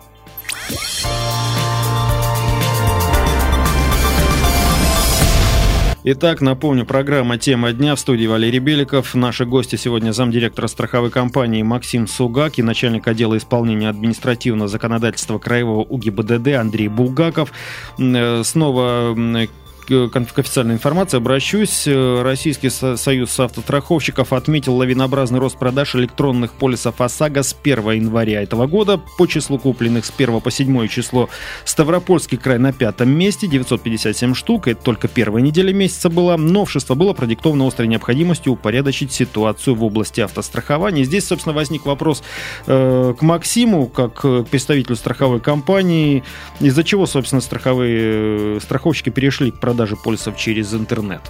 Итак, 6.05 6.41
напомню, 6.41 6.85
программа 6.85 7.37
«Тема 7.37 7.71
дня» 7.71 7.95
в 7.95 7.99
студии 7.99 8.27
Валерий 8.27 8.59
Беликов. 8.59 9.15
Наши 9.15 9.45
гости 9.45 9.77
сегодня 9.77 10.11
замдиректора 10.11 10.67
страховой 10.67 11.09
компании 11.09 11.63
Максим 11.63 12.07
Сугак 12.07 12.59
и 12.59 12.61
начальник 12.61 13.07
отдела 13.07 13.37
исполнения 13.37 13.87
административного 13.87 14.67
законодательства 14.67 15.39
Краевого 15.39 15.83
УГИБДД 15.83 16.49
Андрей 16.59 16.89
Булгаков. 16.89 17.53
Э, 17.97 18.43
снова 18.43 19.47
к 19.83 20.39
официальной 20.39 20.75
информации 20.75 21.17
обращусь. 21.17 21.87
Российский 21.87 22.69
союз 22.69 23.39
автостраховщиков 23.39 24.33
отметил 24.33 24.75
лавинообразный 24.75 25.39
рост 25.39 25.57
продаж 25.57 25.95
электронных 25.95 26.53
полисов 26.53 27.01
ОСАГО 27.01 27.43
с 27.43 27.55
1 27.61 27.91
января 27.91 28.41
этого 28.41 28.65
года. 28.65 28.99
По 29.17 29.27
числу 29.27 29.59
купленных 29.59 30.05
с 30.05 30.13
1 30.15 30.41
по 30.41 30.49
7 30.49 30.87
число 30.87 31.29
Ставропольский 31.65 32.37
край 32.37 32.57
на 32.57 32.73
пятом 32.73 33.09
месте, 33.09 33.47
957 33.47 34.33
штук. 34.33 34.67
Это 34.67 34.81
только 34.81 35.07
первая 35.07 35.43
неделя 35.43 35.73
месяца 35.73 36.09
была. 36.09 36.37
Новшество 36.37 36.95
было 36.95 37.13
продиктовано 37.13 37.67
острой 37.67 37.87
необходимостью 37.87 38.53
упорядочить 38.53 39.11
ситуацию 39.11 39.75
в 39.75 39.83
области 39.83 40.21
автострахования. 40.21 41.03
Здесь, 41.03 41.27
собственно, 41.27 41.53
возник 41.53 41.85
вопрос 41.85 42.23
э, 42.67 43.13
к 43.17 43.21
Максиму, 43.21 43.87
как 43.87 44.13
к 44.13 44.43
представителю 44.43 44.95
страховой 44.95 45.39
компании. 45.39 46.23
Из-за 46.59 46.83
чего, 46.83 47.05
собственно, 47.05 47.41
страховые 47.41 48.57
э, 48.57 48.59
страховщики 48.61 49.09
перешли 49.09 49.51
к 49.51 49.59
продаже 49.59 49.72
продажи 49.73 49.95
полисов 49.95 50.37
через 50.37 50.73
интернет? 50.73 51.21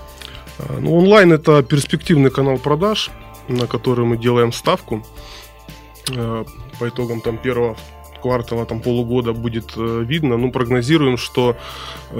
А, 0.59 0.79
ну, 0.81 0.97
онлайн 0.97 1.31
это 1.31 1.63
перспективный 1.63 2.29
канал 2.29 2.57
продаж, 2.57 3.09
на 3.47 3.67
который 3.67 4.05
мы 4.05 4.17
делаем 4.17 4.51
ставку. 4.51 5.01
А, 6.11 6.43
по 6.77 6.89
итогам 6.89 7.21
там 7.21 7.37
первого 7.37 7.77
квартала, 8.21 8.65
там 8.65 8.81
полугода 8.81 9.33
будет 9.33 9.73
э, 9.77 10.03
видно. 10.05 10.37
Ну, 10.37 10.51
прогнозируем, 10.51 11.17
что, 11.17 11.55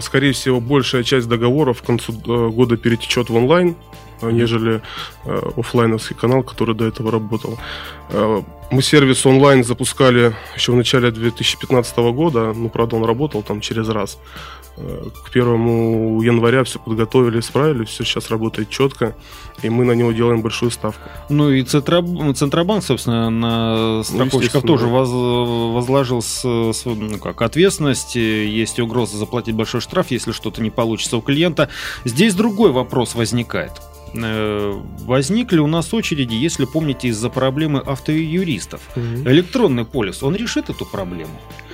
скорее 0.01 0.31
всего, 0.31 0.59
большая 0.59 1.03
часть 1.03 1.27
договоров 1.29 1.81
к 1.81 1.85
концу 1.85 2.13
э, 2.13 2.49
года 2.49 2.77
перетечет 2.77 3.29
в 3.29 3.35
онлайн, 3.35 3.75
нежели 4.31 4.81
э, 5.25 5.41
офлайновский 5.57 6.15
канал, 6.15 6.43
который 6.43 6.75
до 6.75 6.85
этого 6.85 7.11
работал. 7.11 7.57
Мы 8.71 8.81
сервис 8.81 9.25
онлайн 9.25 9.63
запускали 9.63 10.35
еще 10.55 10.71
в 10.71 10.75
начале 10.75 11.11
2015 11.11 11.97
года, 11.97 12.53
ну, 12.53 12.69
правда, 12.69 12.95
он 12.95 13.05
работал 13.05 13.43
там 13.43 13.61
через 13.61 13.87
раз. 13.89 14.17
Э, 14.75 15.09
к 15.23 15.29
первому 15.29 16.19
января 16.23 16.63
все 16.63 16.79
подготовили, 16.79 17.41
справили, 17.41 17.85
все 17.85 18.03
сейчас 18.03 18.31
работает 18.31 18.69
четко, 18.69 19.15
и 19.61 19.69
мы 19.69 19.85
на 19.85 19.91
него 19.91 20.11
делаем 20.11 20.41
большую 20.41 20.71
ставку. 20.71 21.09
Ну 21.29 21.51
и 21.51 21.63
Центробанк, 21.63 22.83
собственно, 22.83 23.29
на 23.29 24.03
страховщиков 24.03 24.63
ну, 24.63 24.67
тоже 24.67 24.87
воз, 24.87 25.09
возложил 25.75 26.23
с, 26.23 26.43
с, 26.43 26.85
ну, 26.85 27.19
как, 27.19 27.43
ответственность, 27.43 28.15
есть 28.15 28.79
угроза 28.79 29.17
заплатить 29.17 29.53
большой 29.53 29.81
штраф, 29.81 30.09
если 30.09 30.31
что-то 30.31 30.63
не 30.63 30.71
получится 30.71 31.17
у 31.17 31.21
клиента. 31.21 31.69
Здесь 32.03 32.33
другой 32.33 32.71
вопрос 32.71 33.13
возникает. 33.13 33.73
Э, 34.15 34.79
возникли 35.05 35.59
у 35.59 35.67
нас 35.67 35.93
очереди, 35.93 36.35
если 36.35 36.65
помните, 36.65 37.07
из-за 37.09 37.29
проблемы 37.29 37.79
автоюристов. 37.79 38.81
Угу. 38.95 39.29
Электронный 39.29 39.85
полис, 39.85 40.21
он 40.23 40.35
решит 40.35 40.69
эту 40.69 40.85
проблему? 40.85 41.33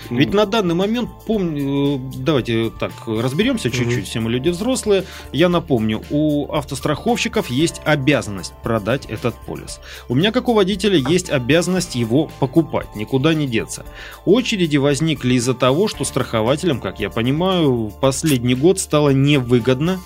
Ведь 0.10 0.34
на 0.34 0.46
данный 0.46 0.74
момент, 0.74 1.10
помню, 1.28 1.98
э, 1.98 2.00
давайте 2.18 2.72
так, 2.72 2.92
разберемся 3.06 3.70
чуть-чуть, 3.70 4.08
все 4.08 4.20
мы 4.20 4.32
люди 4.32 4.50
взрослые. 4.50 5.04
Я 5.32 5.50
напомню, 5.50 6.02
у 6.10 6.52
автостраховщиков 6.52 7.50
есть 7.50 7.82
обязанность 7.86 8.54
продать 8.64 9.06
этот 9.06 9.36
полис. 9.46 9.80
У 10.08 10.16
меня, 10.16 10.32
как 10.32 10.48
у 10.48 10.54
водителя, 10.54 10.98
есть 10.98 11.30
обязанность 11.30 11.96
его 11.96 12.32
покупать, 12.40 12.96
никуда 12.96 13.34
не 13.34 13.48
деться. 13.48 13.86
Очереди 14.26 14.78
возникли 14.78 15.36
из-за 15.36 15.54
того, 15.54 15.88
что 15.88 16.06
страхователям, 16.06 16.80
как 16.80 17.00
я 17.00 17.10
понимаю, 17.10 17.88
в 17.88 18.00
последний 18.00 18.56
год 18.56 18.80
стало 18.80 19.10
невыгодно 19.10 20.00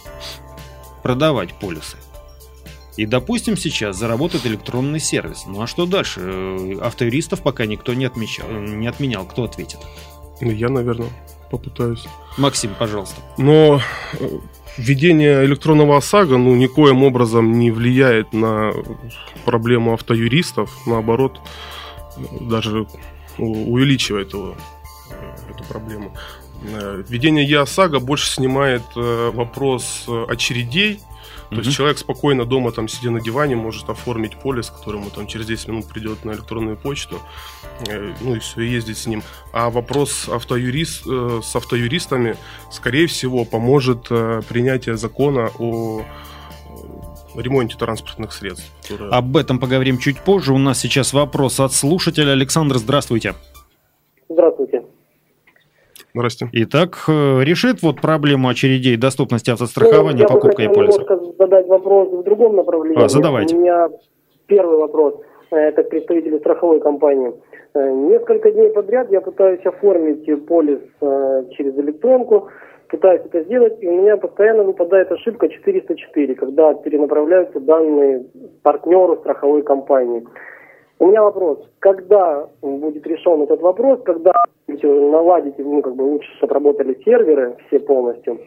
продавать 1.03 1.53
полисы. 1.59 1.97
И, 2.95 3.05
допустим, 3.05 3.57
сейчас 3.57 3.97
заработает 3.97 4.45
электронный 4.45 4.99
сервис. 4.99 5.43
Ну 5.47 5.61
а 5.61 5.67
что 5.67 5.85
дальше? 5.85 6.21
Э, 6.23 6.77
автоюристов 6.81 7.41
пока 7.41 7.65
никто 7.65 7.93
не, 7.93 8.05
отмечал, 8.05 8.49
не 8.49 8.87
отменял. 8.87 9.25
Кто 9.25 9.43
ответит? 9.43 9.79
Ну, 10.41 10.51
я, 10.51 10.69
наверное, 10.69 11.09
попытаюсь. 11.49 12.05
Максим, 12.37 12.71
пожалуйста. 12.77 13.21
Но 13.37 13.81
э, 14.19 14.29
введение 14.77 15.43
электронного 15.45 15.97
ОСАГО 15.97 16.37
ну, 16.37 16.55
никоим 16.55 17.03
образом 17.03 17.53
не 17.53 17.71
влияет 17.71 18.31
на 18.33 18.71
проблему 19.45 19.93
автоюристов. 19.93 20.71
Наоборот, 20.85 21.41
даже 22.41 22.85
увеличивает 23.37 24.33
его, 24.33 24.55
э, 25.09 25.51
эту 25.51 25.63
проблему. 25.63 26.13
Введение 26.63 27.45
ЕОСАГО 27.45 27.99
больше 27.99 28.29
снимает 28.29 28.83
вопрос 28.95 30.05
очередей 30.27 30.99
то 31.53 31.61
есть 31.61 31.71
человек 31.71 31.97
спокойно 31.97 32.45
дома, 32.45 32.71
там, 32.71 32.87
сидя 32.87 33.11
на 33.11 33.21
диване, 33.21 33.55
может 33.55 33.89
оформить 33.89 34.37
полис, 34.37 34.69
который 34.69 34.99
ему 34.99 35.09
там 35.09 35.27
через 35.27 35.45
10 35.45 35.67
минут 35.67 35.87
придет 35.87 36.25
на 36.25 36.31
электронную 36.31 36.77
почту, 36.77 37.19
э, 37.87 38.13
ну 38.21 38.35
и 38.35 38.39
все, 38.39 38.61
и 38.61 38.67
ездить 38.67 38.97
с 38.97 39.07
ним. 39.07 39.23
А 39.51 39.69
вопрос 39.69 40.29
автоюрист, 40.29 41.03
э, 41.07 41.41
с 41.43 41.55
автоюристами, 41.55 42.35
скорее 42.71 43.07
всего, 43.07 43.45
поможет 43.45 44.07
э, 44.09 44.41
принятие 44.47 44.97
закона 44.97 45.49
о 45.59 46.03
ремонте 47.35 47.77
транспортных 47.77 48.31
средств. 48.31 48.71
Которые... 48.83 49.11
Об 49.11 49.37
этом 49.37 49.59
поговорим 49.59 49.97
чуть 49.97 50.19
позже. 50.19 50.53
У 50.53 50.57
нас 50.57 50.79
сейчас 50.79 51.13
вопрос 51.13 51.59
от 51.59 51.73
слушателя. 51.73 52.31
Александр, 52.31 52.77
здравствуйте. 52.77 53.33
Здравствуйте. 54.29 54.62
Здрасте. 56.13 56.47
Итак, 56.53 57.05
э, 57.07 57.43
решит 57.43 57.81
вот 57.81 57.99
проблему 57.99 58.47
очередей 58.47 58.97
доступности 58.97 59.49
автострахования, 59.49 60.27
ну, 60.29 60.33
покупка 60.33 60.61
и 60.61 60.67
полиса? 60.67 61.01
Я 61.09 61.15
бы 61.15 61.33
задать 61.39 61.67
вопрос 61.67 62.09
в 62.09 62.23
другом 62.23 62.55
направлении. 62.55 63.03
А, 63.03 63.09
задавайте. 63.09 63.55
У 63.55 63.59
меня 63.59 63.89
первый 64.45 64.77
вопрос. 64.77 65.15
Э, 65.49 65.55
это 65.55 65.83
к 65.83 65.89
представителю 65.89 66.37
страховой 66.39 66.81
компании. 66.81 67.33
Э, 67.73 67.91
несколько 67.91 68.51
дней 68.51 68.69
подряд 68.69 69.11
я 69.11 69.21
пытаюсь 69.21 69.65
оформить 69.65 70.23
полис 70.45 70.81
через 71.57 71.75
электронку, 71.79 72.49
пытаюсь 72.89 73.21
это 73.25 73.41
сделать, 73.45 73.81
и 73.81 73.87
у 73.87 74.01
меня 74.03 74.17
постоянно 74.17 74.63
выпадает 74.63 75.11
ошибка 75.11 75.49
404, 75.49 76.35
когда 76.35 76.75
перенаправляются 76.75 77.59
данные 77.59 78.27
партнеру 78.61 79.17
страховой 79.17 79.63
компании. 79.63 80.23
У 81.03 81.07
меня 81.07 81.21
вопрос, 81.21 81.59
когда 81.79 82.47
будет 82.61 83.05
решен 83.05 83.41
этот 83.41 83.59
вопрос, 83.59 83.99
когда 84.05 84.31
наладите, 84.67 85.61
ну, 85.61 85.81
как 85.81 85.95
бы 85.95 86.03
лучше, 86.03 86.33
чтобы 86.37 86.53
работали 86.53 86.97
серверы 87.03 87.57
все 87.67 87.81
полностью, 87.81 88.39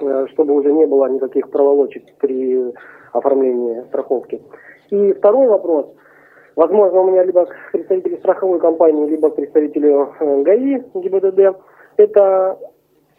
э, 0.00 0.26
чтобы 0.30 0.54
уже 0.54 0.72
не 0.72 0.86
было 0.86 1.06
никаких 1.06 1.50
проволочек 1.50 2.04
при 2.20 2.72
оформлении 3.12 3.82
страховки. 3.88 4.40
И 4.90 5.12
второй 5.14 5.48
вопрос. 5.48 5.86
Возможно, 6.54 7.00
у 7.00 7.10
меня 7.10 7.24
либо 7.24 7.46
к 7.46 7.72
представителю 7.72 8.18
страховой 8.18 8.60
компании, 8.60 9.08
либо 9.08 9.30
к 9.30 9.34
представителю 9.34 10.14
э, 10.20 10.42
ГАИ 10.44 10.80
ГИБДД. 10.94 11.58
Это 11.96 12.60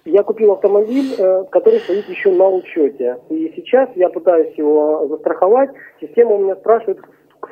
я 0.06 0.24
купил 0.24 0.54
автомобиль, 0.54 1.16
э, 1.18 1.44
который 1.52 1.80
стоит 1.82 2.08
еще 2.08 2.32
на 2.32 2.48
учете. 2.48 3.18
И 3.28 3.52
сейчас 3.58 3.90
я 3.96 4.08
пытаюсь 4.08 4.58
его 4.58 5.06
застраховать. 5.10 5.72
Система 6.00 6.36
у 6.36 6.40
меня 6.40 6.56
спрашивает 6.56 7.00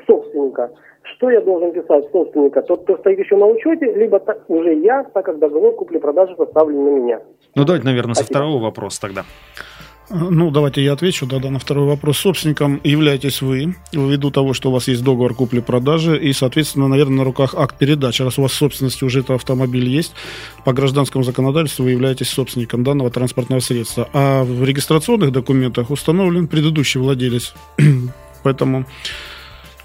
собственника– 0.05 0.71
что 1.15 1.29
я 1.29 1.41
должен 1.41 1.71
писать 1.71 2.11
собственника? 2.11 2.61
Тот, 2.61 2.83
кто 2.83 2.97
стоит 2.97 3.19
еще 3.19 3.35
на 3.35 3.45
учете, 3.45 3.93
либо 3.93 4.19
так, 4.19 4.49
уже 4.49 4.73
я, 4.75 5.03
так 5.13 5.25
как 5.25 5.39
договор 5.39 5.75
купли-продажи 5.75 6.35
составлен 6.37 6.83
на 6.83 6.89
меня. 6.89 7.21
Ну, 7.55 7.65
давайте, 7.65 7.85
наверное, 7.85 8.15
со 8.15 8.23
второго 8.23 8.61
вопроса 8.61 9.01
тогда. 9.01 9.23
Ну, 10.09 10.51
давайте 10.51 10.81
я 10.81 10.93
отвечу, 10.93 11.25
да, 11.25 11.39
да, 11.39 11.49
на 11.49 11.59
второй 11.59 11.85
вопрос. 11.85 12.19
Собственником 12.19 12.79
являетесь 12.85 13.41
вы, 13.41 13.75
ввиду 13.91 14.31
того, 14.31 14.53
что 14.53 14.69
у 14.69 14.71
вас 14.71 14.87
есть 14.87 15.03
договор 15.03 15.33
купли-продажи, 15.33 16.17
и, 16.17 16.31
соответственно, 16.31 16.87
наверное, 16.87 17.17
на 17.17 17.23
руках 17.25 17.55
акт 17.55 17.77
передачи. 17.77 18.21
Раз 18.21 18.39
у 18.39 18.43
вас 18.43 18.51
в 18.51 18.55
собственности 18.55 19.03
уже 19.03 19.19
этот 19.19 19.31
автомобиль 19.31 19.85
есть, 19.89 20.13
по 20.63 20.71
гражданскому 20.71 21.25
законодательству 21.25 21.83
вы 21.83 21.91
являетесь 21.91 22.29
собственником 22.29 22.85
данного 22.85 23.11
транспортного 23.11 23.59
средства. 23.59 24.07
А 24.13 24.43
в 24.45 24.63
регистрационных 24.63 25.33
документах 25.33 25.89
установлен 25.89 26.47
предыдущий 26.47 27.01
владелец. 27.01 27.53
Поэтому 28.43 28.85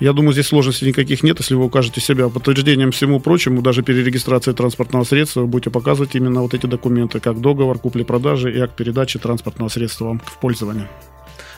я 0.02 0.12
думаю, 0.12 0.32
здесь 0.32 0.49
сложностей 0.49 0.88
никаких 0.88 1.23
нет, 1.23 1.38
если 1.38 1.54
вы 1.54 1.64
укажете 1.64 2.00
себя 2.00 2.28
подтверждением 2.28 2.90
всему 2.90 3.21
прочему, 3.21 3.62
даже 3.62 3.82
перерегистрации 3.82 4.52
транспортного 4.52 5.04
средства, 5.04 5.42
вы 5.42 5.47
будете 5.47 5.71
показывать 5.71 6.16
именно 6.16 6.42
вот 6.42 6.54
эти 6.54 6.66
документы, 6.66 7.21
как 7.21 7.40
договор 7.40 7.78
купли-продажи 7.78 8.52
и 8.52 8.59
акт 8.59 8.75
передачи 8.75 9.18
транспортного 9.18 9.68
средства 9.68 10.06
вам 10.06 10.21
в 10.25 10.38
пользование. 10.38 10.88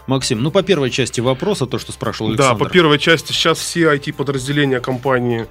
Максим, 0.06 0.42
ну 0.42 0.50
по 0.50 0.62
первой 0.62 0.90
части 0.90 1.22
вопроса, 1.22 1.66
то, 1.66 1.78
что 1.78 1.92
спрашивал 1.92 2.32
Александр. 2.32 2.58
Да, 2.58 2.64
по 2.64 2.70
первой 2.70 2.98
части 2.98 3.32
сейчас 3.32 3.58
все 3.58 3.94
IT-подразделения 3.94 4.80
компании 4.80 5.46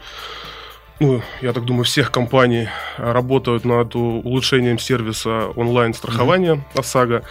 ну, 0.99 1.21
я 1.41 1.51
так 1.53 1.65
думаю, 1.65 1.85
всех 1.85 2.11
компаний 2.11 2.69
работают 2.97 3.65
над 3.65 3.95
улучшением 3.95 4.77
сервиса 4.77 5.47
онлайн-страхования 5.55 6.53
mm-hmm. 6.53 6.79
ОСАГО. 6.79 7.23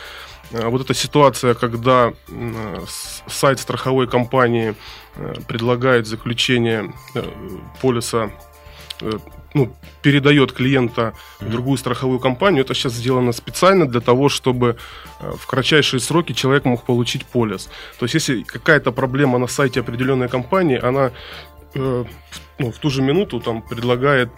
А 0.55 0.69
вот 0.69 0.83
эта 0.83 0.95
ситуация, 0.95 1.55
когда 1.55 2.13
сайт 3.27 3.59
страховой 3.59 4.07
компании 4.07 4.75
Э, 5.15 5.35
предлагает 5.47 6.07
заключение 6.07 6.95
э, 7.15 7.23
полиса 7.83 8.31
э, 9.03 9.11
ну, 9.53 9.77
передает 10.01 10.53
клиента 10.53 11.13
в 11.39 11.51
другую 11.51 11.77
страховую 11.77 12.19
компанию. 12.19 12.65
Это 12.65 12.73
сейчас 12.73 12.95
сделано 12.95 13.33
специально 13.33 13.87
для 13.87 14.01
того, 14.01 14.31
чтобы 14.31 14.77
э, 15.21 15.33
в 15.37 15.47
кратчайшие 15.47 16.01
сроки 16.01 16.33
человек 16.33 16.65
мог 16.65 16.85
получить 16.85 17.27
полис. 17.27 17.69
То 17.99 18.07
есть, 18.07 18.15
если 18.15 18.43
какая-то 18.43 18.91
проблема 18.91 19.39
на 19.39 19.49
сайте 19.49 19.81
определенной 19.81 20.31
компании, 20.31 20.79
она 20.83 21.11
э, 21.75 22.05
ну, 22.59 22.73
в 22.73 22.79
ту 22.79 22.89
же 22.89 23.03
минуту 23.03 23.39
там 23.39 23.61
предлагает 23.61 24.31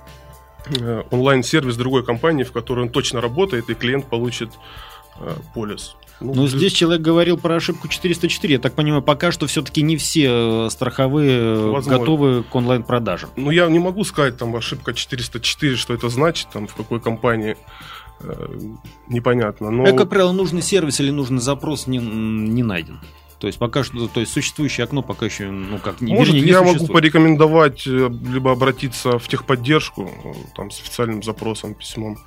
э, 0.66 1.04
онлайн-сервис 1.12 1.76
другой 1.76 2.04
компании, 2.04 2.42
в 2.42 2.50
которой 2.50 2.80
он 2.80 2.88
точно 2.88 3.21
работает, 3.21 3.71
и 3.71 3.75
клиент 3.75 4.06
получит 4.06 4.50
э, 4.50 4.94
полис. 5.54 5.97
Ну, 6.21 6.33
Но 6.35 6.47
здесь 6.47 6.73
человек 6.73 7.02
говорил 7.02 7.37
про 7.37 7.56
ошибку 7.56 7.88
404. 7.88 8.54
Я 8.54 8.61
так 8.61 8.75
понимаю, 8.75 9.02
пока 9.02 9.33
что 9.33 9.47
все-таки 9.47 9.83
не 9.83 9.97
все 9.97 10.66
э, 10.66 10.71
страховые 10.71 11.38
э, 11.38 11.71
Возможно. 11.71 11.99
готовы 11.99 12.42
к 12.44 12.54
онлайн-продажам. 12.54 13.30
Ну, 13.37 13.50
я 13.50 13.66
не 13.66 13.78
могу 13.78 14.04
сказать, 14.04 14.37
там, 14.37 14.54
ошибка 14.54 14.94
404, 14.94 15.76
что 15.76 15.92
это 15.92 16.09
значит, 16.09 16.49
там, 16.52 16.66
в 16.66 16.75
какой 16.75 17.00
компании 17.00 17.56
э, 18.21 18.59
непонятно. 19.09 19.71
Но... 19.71 19.94
как 19.97 20.09
правило, 20.09 20.33
нужный 20.33 20.62
сервис 20.62 21.00
или 21.00 21.11
нужный 21.11 21.40
запрос 21.40 21.87
не, 21.87 21.99
не 21.99 22.62
найден. 22.62 23.00
То 23.40 23.49
есть 23.49 23.59
пока 23.59 23.83
что, 23.83 24.06
то 24.09 24.21
есть 24.21 24.33
существующее 24.33 24.85
окно 24.85 25.02
пока 25.02 25.26
еще, 25.26 25.50
ну 25.50 25.78
как, 25.78 26.00
не, 26.00 26.14
Может, 26.14 26.35
вернее, 26.35 26.47
не 26.47 26.52
я 26.52 26.62
могу 26.62 26.87
порекомендовать 26.87 27.85
либо 27.85 28.52
обратиться 28.52 29.18
в 29.18 29.28
техподдержку, 29.28 30.11
там 30.56 30.71
с 30.71 30.80
официальным 30.80 31.23
запросом, 31.23 31.75
письмом. 31.75 32.18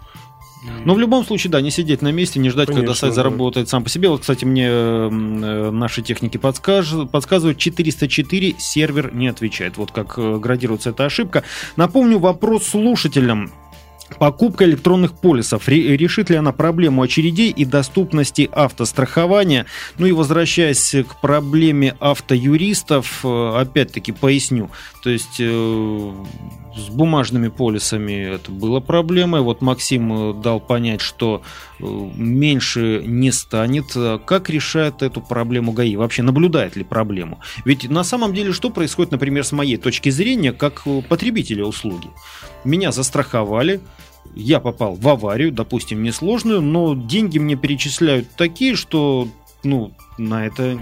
Но 0.85 0.93
в 0.93 0.99
любом 0.99 1.25
случае, 1.25 1.51
да, 1.51 1.61
не 1.61 1.71
сидеть 1.71 2.01
на 2.01 2.11
месте, 2.11 2.39
не 2.39 2.49
ждать, 2.49 2.67
Конечно, 2.67 2.85
когда 2.85 2.95
сайт 2.95 3.11
да. 3.11 3.15
заработает 3.15 3.69
сам 3.69 3.83
по 3.83 3.89
себе. 3.89 4.09
Вот, 4.09 4.21
кстати, 4.21 4.45
мне 4.45 4.67
э, 4.67 5.69
наши 5.71 6.01
техники 6.01 6.37
подскажут, 6.37 7.11
подсказывают, 7.11 7.57
404 7.57 8.55
сервер 8.57 9.13
не 9.13 9.27
отвечает. 9.27 9.77
Вот 9.77 9.91
как 9.91 10.17
э, 10.17 10.37
градируется 10.37 10.91
эта 10.91 11.05
ошибка. 11.05 11.43
Напомню 11.75 12.19
вопрос 12.19 12.67
слушателям. 12.67 13.51
Покупка 14.19 14.63
электронных 14.63 15.13
полисов. 15.13 15.67
Решит 15.67 16.29
ли 16.29 16.37
она 16.37 16.51
проблему 16.53 17.01
очередей 17.01 17.51
и 17.51 17.65
доступности 17.65 18.49
автострахования? 18.51 19.65
Ну 19.97 20.05
и 20.05 20.11
возвращаясь 20.11 20.95
к 21.07 21.19
проблеме 21.19 21.95
автоюристов, 21.99 23.19
э, 23.23 23.53
опять-таки 23.57 24.13
поясню. 24.13 24.71
То 25.07 25.11
есть 25.11 25.37
э, 25.39 26.11
с 26.75 26.89
бумажными 26.89 27.47
полисами 27.47 28.35
это 28.35 28.51
было 28.51 28.81
проблемой. 28.81 29.39
Вот 29.39 29.61
Максим 29.61 30.11
э, 30.11 30.33
дал 30.33 30.59
понять, 30.59 30.99
что 30.99 31.43
меньше 31.79 33.01
не 33.05 33.31
станет. 33.31 33.95
Как 34.25 34.49
решает 34.49 35.03
эту 35.03 35.21
проблему 35.21 35.71
ГАИ? 35.71 35.95
Вообще 35.95 36.23
наблюдает 36.23 36.75
ли 36.75 36.83
проблему? 36.83 37.39
Ведь 37.63 37.89
на 37.89 38.03
самом 38.03 38.33
деле 38.33 38.51
что 38.51 38.69
происходит, 38.69 39.13
например, 39.13 39.45
с 39.45 39.53
моей 39.53 39.77
точки 39.77 40.09
зрения, 40.09 40.51
как 40.51 40.83
потребителя 41.07 41.63
услуги? 41.63 42.09
Меня 42.65 42.91
застраховали, 42.91 43.79
я 44.35 44.59
попал 44.59 44.95
в 44.95 45.07
аварию, 45.07 45.53
допустим, 45.53 46.03
несложную, 46.03 46.61
но 46.61 46.95
деньги 46.95 47.37
мне 47.37 47.55
перечисляют 47.55 48.27
такие, 48.35 48.75
что, 48.75 49.29
ну, 49.63 49.93
на 50.17 50.45
это 50.45 50.77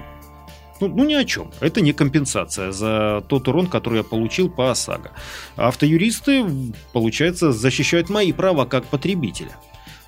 ну, 0.82 0.88
ну, 0.88 1.06
ни 1.06 1.14
о 1.14 1.24
чем. 1.24 1.52
Это 1.62 1.82
не 1.82 1.94
компенсация 1.94 2.72
за 2.72 3.24
тот 3.28 3.48
урон, 3.48 3.68
который 3.68 3.98
я 4.00 4.04
получил 4.04 4.50
по 4.50 4.72
ОСАГО. 4.72 5.12
Автоюристы, 5.56 6.46
получается, 6.94 7.52
защищают 7.52 8.10
мои 8.10 8.34
права 8.34 8.66
как 8.66 8.86
потребителя. 8.86 9.56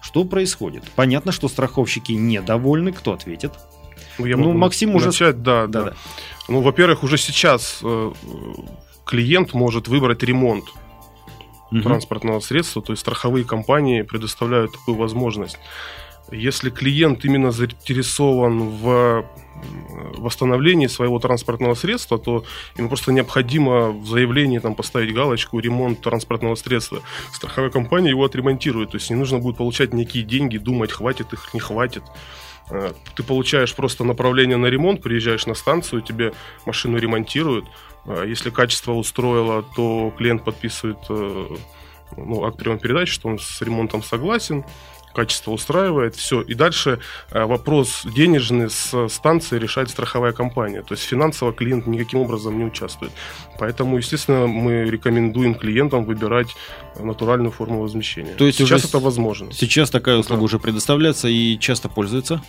Что 0.02 0.26
происходит? 0.26 0.84
Понятно, 0.96 1.32
что 1.32 1.48
страховщики 1.48 2.14
недовольны. 2.14 2.92
Кто 2.92 3.14
ответит? 3.14 3.54
Ну, 4.18 4.26
я 4.26 4.38
ну 4.38 4.54
Максим 4.54 4.96
уже... 4.96 5.08
Начать, 5.08 5.42
да, 5.42 5.68
да, 5.68 5.84
да. 5.84 5.94
Ну, 6.48 6.62
во-первых, 6.62 7.04
уже 7.04 7.18
сейчас 7.18 7.80
э, 7.84 8.12
клиент 9.06 9.54
может 9.54 9.88
выбрать 9.88 10.24
ремонт 10.24 10.66
угу. 11.72 11.82
транспортного 11.82 12.40
средства, 12.40 12.82
то 12.82 12.94
есть 12.94 13.02
страховые 13.02 13.46
компании 13.46 14.02
предоставляют 14.02 14.74
такую 14.74 14.98
возможность. 14.98 15.60
Если 16.32 16.70
клиент 16.70 17.24
именно 17.26 17.52
заинтересован 17.52 18.70
в 18.70 19.26
восстановлении 20.18 20.88
своего 20.88 21.20
транспортного 21.20 21.74
средства, 21.74 22.18
то 22.18 22.44
ему 22.78 22.88
просто 22.88 23.12
необходимо 23.12 23.92
в 23.92 24.06
заявлении 24.08 24.60
там, 24.60 24.76
поставить 24.76 25.14
галочку 25.14 25.60
«ремонт 25.60 26.02
транспортного 26.02 26.56
средства». 26.56 27.02
Страховая 27.34 27.72
компания 27.72 28.10
его 28.10 28.26
отремонтирует, 28.26 28.92
то 28.92 28.98
есть 28.98 29.10
не 29.10 29.16
нужно 29.16 29.40
будет 29.40 29.58
получать 29.58 29.94
некие 29.94 30.24
деньги, 30.24 30.58
думать, 30.58 30.92
хватит 30.92 31.34
их, 31.34 31.54
не 31.54 31.60
хватит. 31.60 32.04
Э, 32.70 32.94
ты 33.16 33.24
получаешь 33.24 33.74
просто 33.76 34.04
направление 34.04 34.58
на 34.58 34.68
ремонт, 34.68 35.02
приезжаешь 35.02 35.46
на 35.46 35.54
станцию, 35.54 36.02
тебе 36.02 36.34
машину 36.66 36.98
ремонтируют, 36.98 37.66
а 38.06 38.26
если 38.26 38.50
качество 38.50 38.94
устроило, 38.94 39.64
то 39.76 40.14
клиент 40.18 40.44
подписывает 40.44 40.98
э, 41.10 41.48
ну, 42.16 42.46
акт 42.46 42.58
приема 42.58 42.80
передачи, 42.80 43.12
что 43.12 43.28
он 43.30 43.40
с 43.40 43.62
ремонтом 43.62 44.04
согласен, 44.04 44.64
качество 45.18 45.52
устраивает, 45.52 46.16
все. 46.16 46.42
И 46.42 46.54
дальше 46.54 47.00
э, 47.32 47.44
вопрос 47.44 48.06
денежный 48.16 48.70
с 48.70 49.08
станции 49.10 49.58
решает 49.58 49.90
страховая 49.90 50.32
компания. 50.32 50.84
То 50.84 50.94
есть 50.94 51.06
финансово 51.06 51.52
клиент 51.52 51.88
никаким 51.88 52.20
образом 52.20 52.60
не 52.60 52.66
участвует. 52.66 53.12
Поэтому, 53.58 53.98
естественно, 53.98 54.46
мы 54.46 54.84
рекомендуем 54.84 55.56
клиентам 55.56 56.06
выбирать 56.06 56.56
натуральную 57.00 57.52
форму 57.52 57.82
возмещения. 57.82 58.36
То 58.36 58.46
есть 58.46 58.60
сейчас 58.60 58.86
это 58.86 59.00
возможно. 59.00 59.52
Сейчас 59.52 59.90
такая 59.90 60.18
услуга 60.18 60.42
да. 60.42 60.46
уже 60.46 60.60
предоставляется 60.60 61.28
и 61.28 61.58
часто 61.58 61.90
пользуется? 61.90 62.40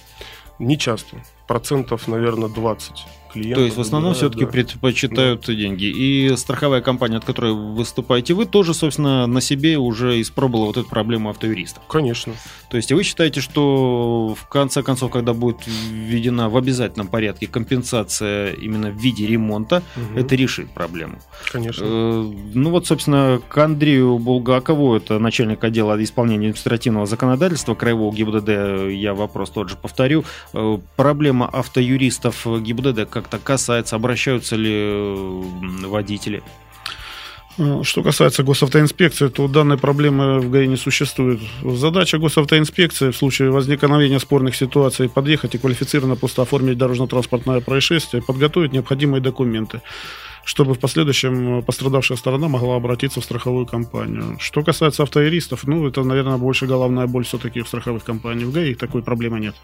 Не 0.58 0.76
часто. 0.76 1.16
Процентов, 1.46 2.06
наверное, 2.06 2.50
20 2.50 3.06
клиентов. 3.32 3.58
То 3.58 3.64
есть 3.64 3.76
в 3.76 3.80
основном 3.80 4.14
все-таки 4.14 4.44
да. 4.44 4.50
предпочитают 4.50 5.44
да. 5.46 5.54
деньги. 5.54 5.84
И 5.84 6.36
страховая 6.36 6.80
компания, 6.80 7.16
от 7.16 7.24
которой 7.24 7.52
вы 7.52 7.74
выступаете, 7.74 8.34
вы 8.34 8.46
тоже, 8.46 8.74
собственно, 8.74 9.26
на 9.26 9.40
себе 9.40 9.78
уже 9.78 10.20
испробовала 10.20 10.66
вот 10.66 10.76
эту 10.76 10.88
проблему 10.88 11.30
автоюристов. 11.30 11.82
Конечно. 11.88 12.34
То 12.70 12.76
есть 12.76 12.92
вы 12.92 13.02
считаете, 13.02 13.40
что 13.40 14.34
в 14.38 14.48
конце 14.48 14.82
концов, 14.82 15.10
когда 15.10 15.32
будет 15.32 15.66
введена 15.66 16.48
в 16.48 16.56
обязательном 16.56 17.08
порядке 17.08 17.46
компенсация 17.46 18.52
именно 18.52 18.90
в 18.90 18.96
виде 18.96 19.26
ремонта, 19.26 19.82
угу. 19.96 20.18
это 20.18 20.34
решит 20.34 20.70
проблему? 20.70 21.18
Конечно. 21.50 21.84
Э, 21.84 22.32
ну 22.54 22.70
вот, 22.70 22.86
собственно, 22.86 23.40
к 23.48 23.56
Андрею 23.58 24.18
Булгакову, 24.18 24.94
это 24.96 25.18
начальник 25.18 25.64
отдела 25.64 26.02
исполнения 26.02 26.48
административного 26.48 27.06
законодательства 27.06 27.74
Краевого 27.74 28.14
ГИБДД, 28.14 28.90
я 28.92 29.14
вопрос 29.14 29.50
тот 29.50 29.70
же 29.70 29.76
повторю. 29.76 30.24
Э, 30.52 30.78
проблема 30.96 31.48
автоюристов 31.48 32.46
ГИБДД 32.46 33.08
как-то 33.20 33.38
касается, 33.38 33.96
обращаются 33.96 34.56
ли 34.56 35.02
водители? 35.86 36.42
Э, 37.58 37.80
что 37.82 38.02
касается 38.02 38.44
госавтоинспекции, 38.44 39.28
то 39.28 39.48
данной 39.48 39.78
проблемы 39.78 40.38
в 40.40 40.50
ГАИ 40.50 40.68
не 40.68 40.76
существует. 40.76 41.40
Задача 41.64 42.18
госавтоинспекции 42.18 43.10
в 43.10 43.16
случае 43.16 43.50
возникновения 43.50 44.20
спорных 44.20 44.54
ситуаций 44.54 45.08
подъехать 45.08 45.54
и 45.54 45.58
квалифицированно 45.58 46.16
просто 46.16 46.42
оформить 46.42 46.78
дорожно-транспортное 46.78 47.60
происшествие, 47.60 48.22
подготовить 48.22 48.72
необходимые 48.72 49.20
документы 49.20 49.82
чтобы 50.48 50.72
в 50.72 50.78
последующем 50.78 51.62
пострадавшая 51.62 52.16
сторона 52.16 52.48
могла 52.48 52.76
обратиться 52.76 53.20
в 53.20 53.24
страховую 53.24 53.66
компанию. 53.66 54.38
Что 54.40 54.62
касается 54.62 55.02
автоюристов, 55.02 55.66
ну, 55.66 55.86
это, 55.86 56.02
наверное, 56.02 56.38
больше 56.38 56.66
головная 56.66 57.06
боль 57.06 57.26
все-таки 57.26 57.60
в 57.60 57.68
страховых 57.68 58.02
компаниях. 58.02 58.48
В 58.48 58.52
ГАИ 58.52 58.74
такой 58.74 59.02
проблемы 59.02 59.40
нет. 59.40 59.54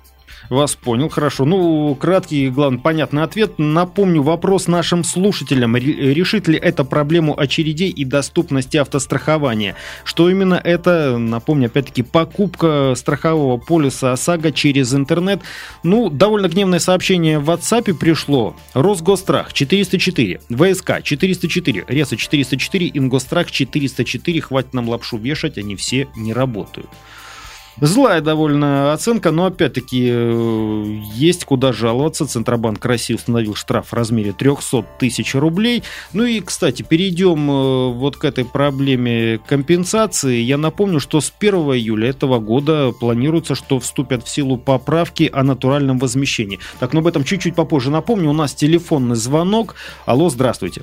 Вас 0.50 0.74
понял, 0.74 1.08
хорошо. 1.08 1.46
Ну, 1.46 1.94
краткий, 1.94 2.50
главный, 2.50 2.78
понятный 2.78 3.22
ответ. 3.22 3.52
Напомню 3.56 4.22
вопрос 4.22 4.68
нашим 4.68 5.02
слушателям. 5.02 5.74
Решит 5.74 6.48
ли 6.48 6.58
это 6.58 6.84
проблему 6.84 7.38
очередей 7.38 7.88
и 7.88 8.04
доступности 8.04 8.76
автострахования? 8.76 9.74
Что 10.04 10.28
именно 10.28 10.60
это? 10.62 11.16
Напомню, 11.16 11.66
опять-таки, 11.66 12.02
покупка 12.02 12.92
страхового 12.94 13.56
полиса 13.56 14.12
ОСАГО 14.12 14.52
через 14.52 14.92
интернет. 14.92 15.40
Ну, 15.82 16.10
довольно 16.10 16.48
гневное 16.48 16.78
сообщение 16.78 17.38
в 17.38 17.48
WhatsApp 17.48 17.94
пришло. 17.94 18.54
Росгострах 18.74 19.54
404, 19.54 20.40
ВСК 20.74 21.02
404, 21.02 21.84
РЕСа 21.88 22.16
404, 22.16 22.90
Ингострах 22.94 23.50
404. 23.50 24.40
Хватит 24.40 24.74
нам 24.74 24.88
лапшу 24.88 25.16
вешать, 25.16 25.58
они 25.58 25.76
все 25.76 26.08
не 26.16 26.32
работают. 26.32 26.88
Злая 27.80 28.20
довольно 28.20 28.92
оценка, 28.92 29.32
но 29.32 29.46
опять-таки 29.46 30.08
э, 30.08 30.84
есть 31.14 31.44
куда 31.44 31.72
жаловаться. 31.72 32.26
Центробанк 32.26 32.84
России 32.84 33.14
установил 33.14 33.54
штраф 33.54 33.88
в 33.88 33.92
размере 33.94 34.32
300 34.32 34.84
тысяч 34.98 35.34
рублей. 35.34 35.82
Ну 36.12 36.24
и, 36.24 36.40
кстати, 36.40 36.82
перейдем 36.82 37.50
э, 37.50 37.92
вот 37.92 38.16
к 38.16 38.24
этой 38.24 38.44
проблеме 38.44 39.40
компенсации. 39.46 40.36
Я 40.36 40.56
напомню, 40.56 41.00
что 41.00 41.20
с 41.20 41.32
1 41.36 41.54
июля 41.54 42.10
этого 42.10 42.38
года 42.38 42.92
планируется, 42.92 43.56
что 43.56 43.80
вступят 43.80 44.24
в 44.24 44.28
силу 44.28 44.56
поправки 44.56 45.28
о 45.32 45.42
натуральном 45.42 45.98
возмещении. 45.98 46.60
Так, 46.78 46.92
но 46.92 47.00
об 47.00 47.08
этом 47.08 47.24
чуть-чуть 47.24 47.56
попозже 47.56 47.90
напомню. 47.90 48.30
У 48.30 48.34
нас 48.34 48.54
телефонный 48.54 49.16
звонок. 49.16 49.74
Алло, 50.06 50.28
здравствуйте. 50.30 50.82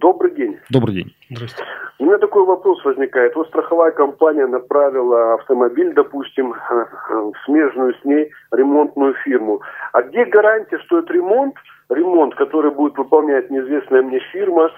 Добрый 0.00 0.36
день. 0.36 0.56
Добрый 0.68 0.94
день. 0.94 1.14
Здравствуйте. 1.30 1.64
У 1.98 2.04
меня 2.04 2.18
такой 2.18 2.44
вопрос 2.44 2.84
возникает. 2.84 3.34
Вот 3.34 3.48
страховая 3.48 3.90
компания 3.90 4.46
направила 4.46 5.34
автомобиль, 5.34 5.94
допустим, 5.94 6.52
в 6.52 7.32
смежную 7.46 7.94
с 7.94 8.04
ней 8.04 8.30
ремонтную 8.52 9.14
фирму. 9.24 9.62
А 9.92 10.02
где 10.02 10.26
гарантия, 10.26 10.78
что 10.80 10.98
этот 10.98 11.10
ремонт, 11.10 11.54
ремонт, 11.88 12.34
который 12.34 12.70
будет 12.70 12.98
выполнять 12.98 13.50
неизвестная 13.50 14.02
мне 14.02 14.18
фирма, 14.30 14.70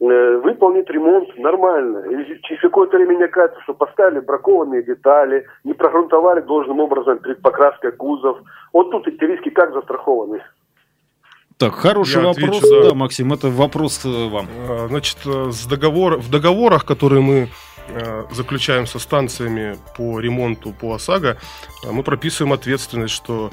э, 0.00 0.36
выполнить 0.38 0.90
ремонт 0.90 1.38
нормально. 1.38 1.98
И 2.10 2.40
через 2.42 2.60
какое-то 2.62 2.96
время 2.96 3.14
мне 3.14 3.28
кажется, 3.28 3.62
что 3.62 3.72
поставили 3.72 4.18
бракованные 4.18 4.82
детали, 4.82 5.46
не 5.62 5.72
прогрунтовали 5.72 6.40
должным 6.40 6.80
образом 6.80 7.18
перед 7.18 7.40
покраской 7.42 7.92
кузов. 7.92 8.38
Вот 8.72 8.90
тут 8.90 9.06
эти 9.06 9.22
риски 9.22 9.50
как 9.50 9.72
застрахованы? 9.72 10.42
Так, 11.58 11.74
хороший 11.74 12.20
Я 12.20 12.26
вопрос. 12.28 12.58
отвечу, 12.58 12.82
да. 12.82 12.88
да. 12.90 12.94
Максим, 12.94 13.32
это 13.32 13.48
вопрос 13.48 14.04
э, 14.04 14.28
вам. 14.28 14.46
А, 14.50 14.86
Значит, 14.88 15.18
э, 15.24 15.50
с 15.50 15.64
договор, 15.64 16.18
в 16.18 16.28
договорах, 16.28 16.84
которые 16.84 17.22
мы 17.22 17.48
э, 17.88 18.24
заключаем 18.30 18.86
со 18.86 18.98
станциями 18.98 19.78
по 19.96 20.20
ремонту 20.20 20.72
по 20.72 20.94
ОСАГО, 20.94 21.38
мы 21.90 22.02
прописываем 22.02 22.52
ответственность, 22.52 23.14
что 23.14 23.50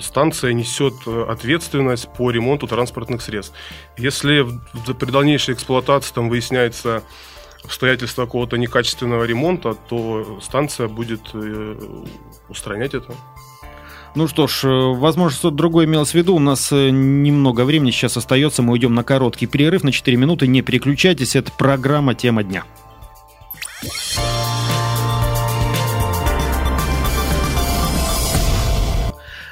станция 0.00 0.52
несет 0.52 0.94
ответственность 1.06 2.08
по 2.16 2.30
ремонту 2.30 2.68
транспортных 2.68 3.22
средств. 3.22 3.56
Если 3.96 4.46
при 5.00 5.10
дальнейшей 5.10 5.54
эксплуатации 5.54 6.14
там 6.14 6.28
выясняется 6.28 7.02
обстоятельства 7.64 8.26
какого-то 8.26 8.56
некачественного 8.56 9.24
ремонта, 9.24 9.74
то 9.74 10.38
станция 10.40 10.86
будет 10.86 11.34
устранять 12.48 12.94
это. 12.94 13.14
Ну 14.14 14.28
что 14.28 14.46
ж, 14.46 14.64
э, 14.64 14.94
возможно, 14.94 15.36
что-то 15.36 15.56
другое 15.56 15.86
имелось 15.86 16.12
в 16.12 16.14
виду. 16.14 16.36
У 16.36 16.38
нас 16.38 16.70
э, 16.70 16.90
немного 16.90 17.64
времени 17.64 17.90
сейчас 17.90 18.16
остается. 18.16 18.62
Мы 18.62 18.72
уйдем 18.72 18.94
на 18.94 19.02
короткий 19.02 19.46
перерыв 19.46 19.82
на 19.82 19.90
4 19.90 20.16
минуты. 20.16 20.46
Не 20.46 20.62
переключайтесь. 20.62 21.34
Это 21.34 21.50
программа 21.52 22.14
«Тема 22.14 22.44
дня». 22.44 22.64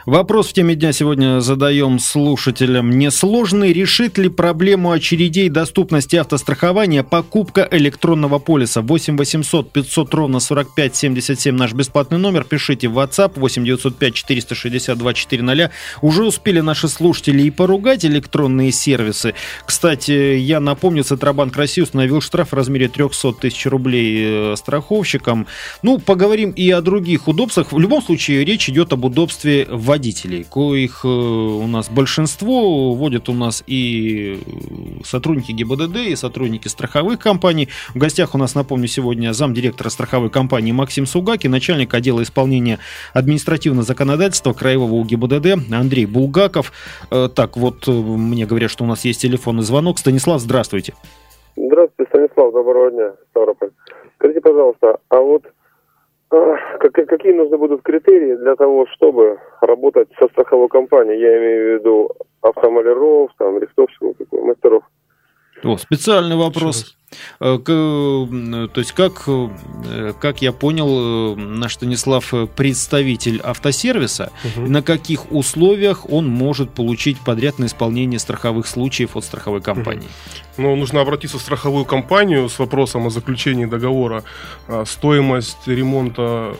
Вопрос 0.05 0.49
в 0.49 0.53
теме 0.53 0.75
дня 0.75 0.93
сегодня 0.93 1.38
задаем 1.38 2.01
слушателям. 2.01 2.91
Несложный 2.91 3.73
решит 3.73 4.19
ли 4.19 4.29
проблему 4.29 4.91
очередей 4.91 5.49
доступности 5.49 6.17
автострахования 6.17 7.05
покупка 7.05 7.69
электронного 7.71 8.41
полиса? 8.41 8.83
8 8.83 9.17
800 9.17 9.71
500 9.71 10.15
ровно 10.15 10.41
45 10.41 10.97
77 10.97 11.55
наш 11.55 11.73
бесплатный 11.73 12.19
номер. 12.19 12.43
Пишите 12.43 12.88
в 12.88 12.99
WhatsApp 12.99 13.35
8 13.37 13.65
905 13.65 14.15
462 14.15 15.15
400. 15.15 15.71
Уже 16.01 16.25
успели 16.25 16.59
наши 16.59 16.88
слушатели 16.88 17.43
и 17.43 17.51
поругать 17.53 18.05
электронные 18.05 18.73
сервисы. 18.73 19.35
Кстати, 19.65 20.37
я 20.37 20.59
напомню, 20.59 21.05
Центробанк 21.05 21.57
России 21.57 21.81
установил 21.81 22.21
штраф 22.21 22.51
в 22.51 22.55
размере 22.55 22.88
300 22.88 23.35
тысяч 23.35 23.67
рублей 23.67 24.53
э, 24.53 24.57
страховщикам. 24.57 25.47
Ну, 25.83 25.99
поговорим 26.01 26.51
и 26.51 26.69
о 26.73 26.81
других 26.81 27.29
удобствах. 27.29 27.71
В 27.71 27.79
любом 27.79 28.03
случае, 28.03 28.45
речь 28.45 28.69
идет 28.69 28.93
об 28.93 29.05
удобстве 29.05 29.69
водителей, 29.92 30.44
коих 30.44 31.05
э, 31.05 31.09
у 31.09 31.66
нас 31.66 31.90
большинство, 31.90 32.94
водят 32.94 33.28
у 33.28 33.35
нас 33.35 33.62
и 33.66 34.38
э, 34.40 35.05
сотрудники 35.05 35.52
ГИБДД, 35.52 35.96
и 36.09 36.16
сотрудники 36.16 36.68
страховых 36.68 37.18
компаний. 37.18 37.68
В 37.94 37.98
гостях 37.98 38.35
у 38.35 38.38
нас, 38.38 38.55
напомню, 38.55 38.87
сегодня 38.87 39.35
замдиректора 39.35 39.90
страховой 39.90 40.31
компании 40.31 40.72
Максим 40.72 41.05
Сугаки, 41.05 41.46
начальник 41.46 41.92
отдела 41.92 42.22
исполнения 42.22 42.78
административного 43.12 43.85
законодательства 43.85 44.55
Краевого 44.55 44.94
УГИБДД 44.94 45.70
Андрей 45.70 46.07
Булгаков. 46.07 46.72
Э, 47.11 47.28
Так, 47.28 47.59
вот 47.59 47.87
мне 47.87 48.46
говорят, 48.46 48.70
что 48.70 48.85
у 48.85 48.87
нас 48.87 49.05
есть 49.05 49.20
телефонный 49.20 49.62
звонок. 49.62 49.98
Станислав, 49.98 50.40
здравствуйте. 50.40 50.94
Здравствуйте, 51.55 52.09
Станислав, 52.09 52.50
доброго 52.55 52.90
дня, 52.92 53.12
Ставрополь. 53.31 53.72
Скажите, 54.16 54.40
пожалуйста, 54.40 54.96
а 55.11 55.20
вот 55.20 55.42
как- 56.33 57.09
какие 57.09 57.33
нужны 57.33 57.59
будут 57.59 57.83
критерии 57.83 58.35
для 58.37 58.57
того, 58.57 58.87
чтобы 58.95 59.38
работать 59.61 60.09
со 60.18 60.29
страховой 60.29 60.68
компанией? 60.68 61.21
Я 61.21 61.38
имею 61.38 61.64
в 61.64 61.81
виду 61.81 62.11
автомаляров, 62.40 63.31
там, 63.38 63.59
рихтовщиков, 63.59 64.16
мастеров. 64.33 64.83
О, 65.64 65.77
специальный 65.77 66.37
вопрос. 66.37 66.97
Э, 67.40 67.59
То 67.64 68.70
есть, 68.77 68.92
как, 68.92 69.25
э, 69.27 70.12
как 70.20 70.42
я 70.42 70.53
понял, 70.53 71.35
э, 71.35 71.37
наш 71.37 71.75
Станислав 71.75 72.33
представитель 72.57 73.40
автосервиса, 73.42 74.31
на 74.57 74.83
каких 74.83 75.31
условиях 75.33 76.11
он 76.11 76.29
может 76.29 76.70
получить 76.70 77.18
подряд 77.20 77.59
на 77.59 77.66
исполнение 77.66 78.18
страховых 78.18 78.66
случаев 78.66 79.16
от 79.16 79.25
страховой 79.25 79.61
компании? 79.61 80.09
Но 80.59 80.77
нужно 80.77 81.01
обратиться 81.01 81.38
в 81.38 81.40
страховую 81.40 81.85
компанию 81.85 82.48
с 82.48 82.59
вопросом 82.59 83.07
о 83.07 83.11
заключении 83.11 83.64
договора. 83.64 84.22
А, 84.68 84.85
Стоимость 84.85 85.66
ремонта, 85.66 86.55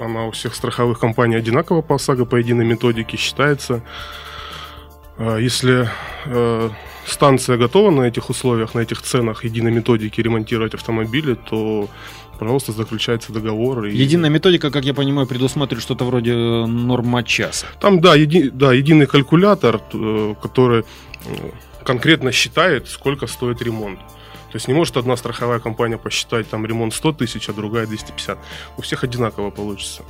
она 0.00 0.26
у 0.26 0.30
всех 0.30 0.54
страховых 0.54 0.98
компаний 0.98 1.36
одинакова 1.36 1.82
по 1.82 1.96
ОСАГО, 1.96 2.24
по 2.24 2.36
единой 2.36 2.64
методике 2.64 3.16
считается. 3.16 3.82
А, 5.18 5.36
Если 5.36 5.88
станция 7.10 7.56
готова 7.56 7.90
на 7.90 8.02
этих 8.02 8.30
условиях, 8.30 8.74
на 8.74 8.80
этих 8.80 9.02
ценах 9.02 9.44
единой 9.44 9.70
методики 9.72 10.20
ремонтировать 10.20 10.74
автомобили, 10.74 11.34
то, 11.34 11.88
пожалуйста, 12.38 12.72
заключается 12.72 13.32
договор. 13.32 13.84
и- 13.86 13.96
Единая 13.96 14.30
методика, 14.30 14.70
как 14.70 14.84
я 14.84 14.94
понимаю, 14.94 15.26
предусматривает 15.26 15.82
что-то 15.82 16.04
вроде 16.04 16.32
э, 16.32 16.66
норма 16.66 17.22
часа. 17.22 17.66
Там, 17.80 18.00
да, 18.00 18.16
еди- 18.16 18.50
да, 18.50 18.72
единый 18.72 19.06
калькулятор, 19.06 19.80
э, 19.92 20.34
который 20.42 20.80
э, 20.80 21.50
конкретно 21.84 22.32
считает, 22.32 22.88
сколько 22.88 23.26
стоит 23.26 23.62
ремонт. 23.62 23.98
То 23.98 24.56
есть 24.56 24.68
не 24.68 24.74
может 24.74 24.96
одна 24.96 25.16
страховая 25.16 25.58
компания 25.58 25.98
посчитать 25.98 26.48
там 26.48 26.64
ремонт 26.66 26.94
100 26.94 27.12
тысяч, 27.12 27.48
а 27.50 27.52
другая 27.52 27.86
250. 27.86 28.38
У 28.78 28.82
всех 28.82 29.04
одинаково 29.04 29.50
получится. 29.50 30.02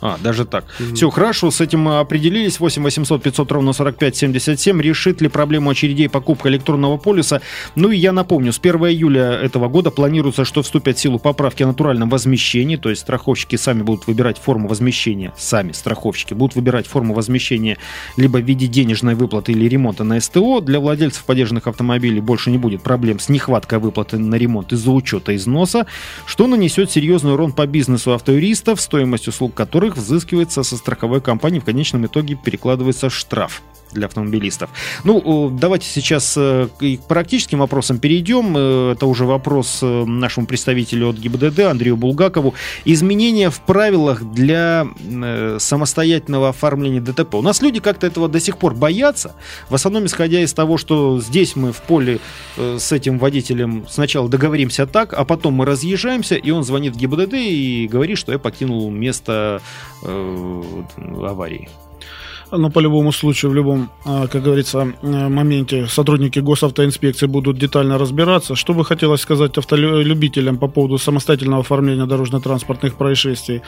А, 0.00 0.18
даже 0.22 0.44
так. 0.44 0.64
Мгм. 0.78 0.94
Все, 0.94 1.10
хорошо, 1.10 1.50
с 1.50 1.60
этим 1.60 1.80
мы 1.80 1.98
определились. 1.98 2.60
8 2.60 2.82
800 2.82 3.22
500 3.22 3.52
ровно 3.52 3.72
45 3.72 4.16
77. 4.16 4.80
Решит 4.80 5.20
ли 5.20 5.28
проблему 5.28 5.70
очередей 5.70 6.08
покупка 6.08 6.48
электронного 6.48 6.96
полиса? 6.96 7.40
Ну 7.74 7.90
и 7.90 7.96
я 7.96 8.12
напомню, 8.12 8.52
с 8.52 8.58
1 8.58 8.76
июля 8.86 9.32
этого 9.32 9.68
года 9.68 9.90
планируется, 9.90 10.44
что 10.44 10.62
вступят 10.62 10.98
в 10.98 11.00
силу 11.00 11.18
поправки 11.18 11.62
о 11.62 11.68
натуральном 11.68 12.10
возмещении, 12.10 12.76
то 12.76 12.90
есть 12.90 13.02
страховщики 13.02 13.56
сами 13.56 13.82
будут 13.82 14.06
выбирать 14.06 14.38
форму 14.38 14.68
возмещения, 14.68 15.32
сами 15.36 15.72
страховщики 15.72 16.34
будут 16.34 16.56
выбирать 16.56 16.86
форму 16.86 17.14
возмещения 17.14 17.78
либо 18.16 18.38
в 18.38 18.44
виде 18.44 18.66
денежной 18.66 19.14
выплаты 19.14 19.52
или 19.52 19.68
ремонта 19.68 20.04
на 20.04 20.20
СТО. 20.20 20.60
Для 20.60 20.80
владельцев 20.80 21.24
подержанных 21.24 21.66
автомобилей 21.66 22.20
больше 22.20 22.50
не 22.50 22.58
будет 22.58 22.82
проблем 22.82 23.18
с 23.18 23.28
нехваткой 23.28 23.78
выплаты 23.78 24.18
на 24.18 24.34
ремонт 24.34 24.72
из-за 24.72 24.90
учета 24.90 25.34
износа, 25.36 25.86
что 26.26 26.46
нанесет 26.46 26.90
серьезный 26.90 27.32
урон 27.32 27.52
по 27.52 27.66
бизнесу 27.66 28.12
автоюристов, 28.12 28.80
стоимость 28.80 29.28
услуг 29.28 29.54
которых 29.54 29.85
взыскивается 29.94 30.62
со 30.62 30.76
страховой 30.76 31.20
компании, 31.20 31.60
в 31.60 31.64
конечном 31.64 32.06
итоге 32.06 32.34
перекладывается 32.34 33.10
штраф 33.10 33.62
для 33.92 34.06
автомобилистов. 34.06 34.70
Ну, 35.04 35.50
давайте 35.50 35.86
сейчас 35.86 36.34
э, 36.36 36.68
к 36.78 36.98
практическим 37.08 37.60
вопросам 37.60 37.98
перейдем. 37.98 38.54
Э, 38.56 38.92
Это 38.92 39.06
уже 39.06 39.24
вопрос 39.24 39.80
э, 39.82 40.04
нашему 40.04 40.46
представителю 40.46 41.10
от 41.10 41.16
ГИБДД 41.16 41.60
Андрею 41.60 41.96
Булгакову. 41.96 42.54
Изменения 42.84 43.50
в 43.50 43.60
правилах 43.60 44.22
для 44.22 44.86
самостоятельного 45.58 46.50
оформления 46.50 47.00
ДТП. 47.00 47.34
У 47.34 47.42
нас 47.42 47.62
люди 47.62 47.80
как-то 47.80 48.06
этого 48.06 48.28
до 48.28 48.40
сих 48.40 48.58
пор 48.58 48.74
боятся. 48.74 49.34
В 49.68 49.74
основном 49.74 50.06
исходя 50.06 50.40
из 50.40 50.52
того, 50.52 50.78
что 50.78 51.20
здесь 51.20 51.56
мы 51.56 51.72
в 51.72 51.80
поле 51.82 52.18
с 52.56 52.92
этим 52.92 53.18
водителем 53.18 53.86
сначала 53.88 54.28
договоримся 54.28 54.86
так, 54.86 55.14
а 55.14 55.24
потом 55.24 55.54
мы 55.54 55.64
разъезжаемся, 55.64 56.36
и 56.36 56.50
он 56.50 56.64
звонит 56.64 56.94
в 56.94 56.98
ГИБДД 56.98 57.34
и 57.34 57.88
говорит, 57.90 58.18
что 58.18 58.32
я 58.32 58.38
покинул 58.38 58.90
место 58.90 59.62
аварии. 60.02 61.68
Но 62.52 62.70
по 62.70 62.78
любому 62.78 63.12
случаю, 63.12 63.50
в 63.50 63.54
любом, 63.54 63.90
а, 64.04 64.26
как 64.28 64.42
говорится, 64.42 64.92
моменте 65.02 65.86
сотрудники 65.86 66.38
госавтоинспекции 66.38 67.26
будут 67.26 67.58
детально 67.58 67.98
разбираться. 67.98 68.54
Что 68.54 68.72
бы 68.72 68.84
хотелось 68.84 69.20
сказать 69.20 69.58
автолюбителям 69.58 70.58
по 70.58 70.68
поводу 70.68 70.98
самостоятельного 70.98 71.60
оформления 71.60 72.06
дорожно-транспортных 72.06 72.94
происшествий? 72.94 73.62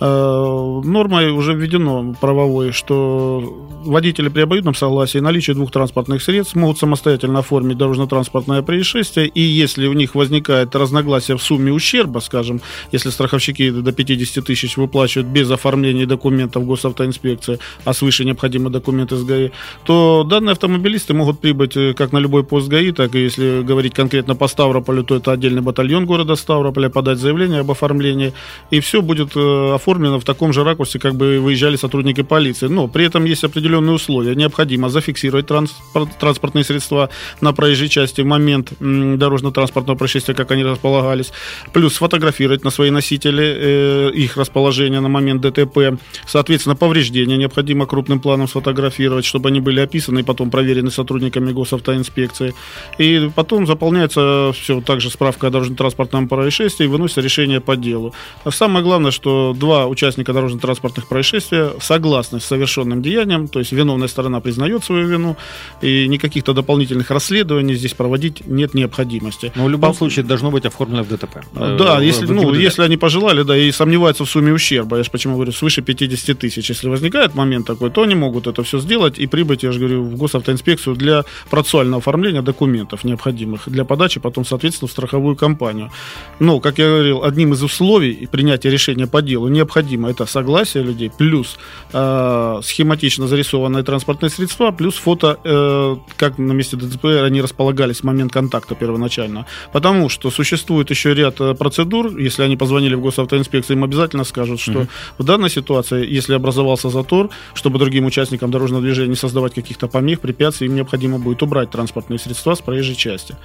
Э, 0.00 0.80
Нормой 0.84 1.30
уже 1.30 1.54
введено 1.54 2.14
правовой, 2.20 2.72
что 2.72 3.40
водители 3.84 4.28
при 4.28 4.42
обоюдном 4.42 4.74
согласии 4.74 5.18
наличие 5.18 5.54
двух 5.54 5.70
транспортных 5.70 6.22
средств 6.22 6.54
могут 6.54 6.78
самостоятельно 6.78 7.40
оформить 7.40 7.76
дорожно-транспортное 7.76 8.62
происшествие, 8.62 9.28
и 9.28 9.40
если 9.40 9.86
у 9.86 9.92
них 9.92 10.14
возникает 10.14 10.74
разногласие 10.74 11.36
в 11.36 11.42
сумме 11.42 11.72
ущерба, 11.72 12.20
скажем, 12.20 12.60
если 12.92 13.10
страховщики 13.10 13.70
до 13.70 13.92
50 13.92 14.44
тысяч 14.44 14.76
выплачивают 14.76 15.28
без 15.28 15.50
оформления 15.50 16.06
документов 16.06 16.64
госавтоинспекции, 16.64 17.58
а 17.84 17.92
свыше 17.92 18.21
необходимы 18.24 18.70
документы 18.70 19.16
с 19.16 19.24
ГАИ, 19.24 19.50
то 19.84 20.24
данные 20.28 20.52
автомобилисты 20.52 21.14
могут 21.14 21.40
прибыть 21.40 21.76
э, 21.76 21.94
как 21.94 22.12
на 22.12 22.18
любой 22.18 22.44
пост 22.44 22.68
ГАИ, 22.68 22.92
так 22.92 23.14
и 23.14 23.22
если 23.22 23.62
говорить 23.62 23.94
конкретно 23.94 24.34
по 24.34 24.48
Ставрополю, 24.48 25.04
то 25.04 25.16
это 25.16 25.32
отдельный 25.32 25.62
батальон 25.62 26.06
города 26.06 26.36
Ставрополя, 26.36 26.88
подать 26.88 27.18
заявление 27.18 27.60
об 27.60 27.70
оформлении, 27.70 28.32
и 28.70 28.80
все 28.80 29.02
будет 29.02 29.36
э, 29.36 29.74
оформлено 29.74 30.18
в 30.20 30.24
таком 30.24 30.52
же 30.52 30.64
ракурсе, 30.64 30.98
как 30.98 31.14
бы 31.14 31.38
выезжали 31.38 31.76
сотрудники 31.76 32.22
полиции. 32.22 32.68
Но 32.68 32.88
при 32.88 33.04
этом 33.06 33.24
есть 33.24 33.44
определенные 33.44 33.94
условия. 33.94 34.34
Необходимо 34.34 34.88
зафиксировать 34.88 35.46
транспорт- 35.46 36.18
транспортные 36.18 36.64
средства 36.64 37.10
на 37.40 37.52
проезжей 37.52 37.88
части 37.88 38.20
в 38.20 38.26
момент 38.26 38.72
дорожно-транспортного 38.80 39.96
происшествия, 39.96 40.34
как 40.34 40.50
они 40.50 40.64
располагались, 40.64 41.32
плюс 41.72 41.94
сфотографировать 41.94 42.64
на 42.64 42.70
свои 42.70 42.90
носители 42.90 43.44
э, 43.44 44.10
их 44.14 44.36
расположение 44.36 45.00
на 45.00 45.08
момент 45.08 45.42
ДТП. 45.42 45.98
Соответственно, 46.26 46.76
повреждения 46.76 47.36
необходимо 47.36 47.86
крупным 47.86 48.11
крупным 48.12 48.20
планом 48.20 48.48
сфотографировать, 48.48 49.24
чтобы 49.24 49.48
они 49.48 49.60
были 49.60 49.80
описаны 49.80 50.20
и 50.20 50.22
потом 50.22 50.50
проверены 50.50 50.90
сотрудниками 50.90 51.52
госавтоинспекции. 51.52 52.54
И 53.00 53.30
потом 53.34 53.66
заполняется 53.66 54.50
все 54.52 54.80
также 54.80 55.10
справка 55.10 55.46
о 55.46 55.50
дорожно-транспортном 55.50 56.28
происшествии 56.28 56.84
и 56.84 56.88
выносится 56.88 57.22
решение 57.22 57.60
по 57.60 57.76
делу. 57.76 58.12
А 58.44 58.50
самое 58.50 58.84
главное, 58.84 59.10
что 59.10 59.54
два 59.54 59.86
участника 59.86 60.32
дорожно-транспортных 60.32 61.06
происшествий 61.08 61.70
согласны 61.80 62.38
с 62.38 62.44
совершенным 62.44 63.02
деянием, 63.02 63.48
то 63.48 63.60
есть 63.60 63.72
виновная 63.72 64.08
сторона 64.08 64.40
признает 64.40 64.84
свою 64.84 65.08
вину, 65.08 65.36
и 65.82 66.08
никаких-то 66.08 66.52
дополнительных 66.52 67.10
расследований 67.10 67.74
здесь 67.74 67.94
проводить 67.94 68.46
нет 68.46 68.74
необходимости. 68.74 69.52
Но 69.56 69.64
в 69.64 69.70
любом 69.70 69.90
по... 69.90 69.96
случае 69.96 70.24
должно 70.24 70.50
быть 70.50 70.66
оформлено 70.66 71.02
в 71.02 71.08
ДТП. 71.08 71.36
Да, 71.54 72.00
э, 72.00 72.06
если, 72.06 72.26
ну, 72.26 72.54
если 72.54 72.84
они 72.84 72.96
пожелали, 72.96 73.42
да, 73.42 73.56
и 73.56 73.72
сомневаются 73.72 74.24
в 74.24 74.30
сумме 74.30 74.52
ущерба, 74.52 74.96
я 74.96 75.02
же 75.02 75.10
почему 75.10 75.34
говорю, 75.34 75.52
свыше 75.52 75.82
50 75.82 76.38
тысяч. 76.38 76.70
Если 76.70 76.88
возникает 76.88 77.34
момент 77.34 77.66
такой, 77.66 77.90
то 77.90 78.01
они 78.02 78.14
могут 78.14 78.46
это 78.46 78.62
все 78.62 78.78
сделать 78.78 79.18
и 79.18 79.26
прибыть, 79.26 79.62
я 79.62 79.72
же 79.72 79.78
говорю, 79.78 80.02
в 80.02 80.16
госавтоинспекцию 80.16 80.96
для 80.96 81.24
процессуального 81.50 81.98
оформления 81.98 82.42
документов 82.42 83.04
необходимых 83.04 83.68
для 83.68 83.84
подачи 83.84 84.20
потом, 84.20 84.44
соответственно, 84.44 84.88
в 84.88 84.92
страховую 84.92 85.36
компанию. 85.36 85.90
Но, 86.38 86.60
как 86.60 86.78
я 86.78 86.88
говорил, 86.88 87.24
одним 87.24 87.52
из 87.52 87.62
условий 87.62 88.28
принятия 88.30 88.70
решения 88.70 89.06
по 89.06 89.22
делу 89.22 89.48
необходимо 89.48 90.10
это 90.10 90.26
согласие 90.26 90.82
людей, 90.82 91.10
плюс 91.16 91.58
э, 91.92 92.60
схематично 92.62 93.26
зарисованные 93.26 93.82
транспортные 93.82 94.30
средства, 94.30 94.70
плюс 94.70 94.94
фото, 94.96 95.38
э, 95.44 95.96
как 96.16 96.38
на 96.38 96.52
месте 96.52 96.76
ДТП 96.76 97.04
они 97.04 97.40
располагались 97.40 98.00
в 98.00 98.04
момент 98.04 98.32
контакта 98.32 98.74
первоначально. 98.74 99.46
Потому 99.72 100.08
что 100.08 100.30
существует 100.30 100.90
еще 100.90 101.14
ряд 101.14 101.40
э, 101.40 101.54
процедур, 101.54 102.16
если 102.18 102.42
они 102.42 102.56
позвонили 102.56 102.94
в 102.94 103.00
госавтоинспекцию, 103.00 103.76
им 103.76 103.84
обязательно 103.84 104.24
скажут, 104.24 104.60
что 104.60 104.72
mm-hmm. 104.72 104.88
в 105.18 105.24
данной 105.24 105.50
ситуации, 105.50 106.06
если 106.06 106.34
образовался 106.34 106.88
затор, 106.88 107.30
чтобы 107.54 107.78
другим 107.92 108.06
участникам 108.06 108.50
дорожного 108.50 108.82
движения 108.82 109.10
не 109.10 109.16
создавать 109.16 109.52
каких-то 109.52 109.86
помех, 109.86 110.20
препятствий, 110.20 110.66
им 110.66 110.74
необходимо 110.74 111.18
будет 111.18 111.42
убрать 111.42 111.70
транспортные 111.70 112.18
средства 112.18 112.54
с 112.54 112.60
проезжей 112.62 112.94
части. 112.94 113.36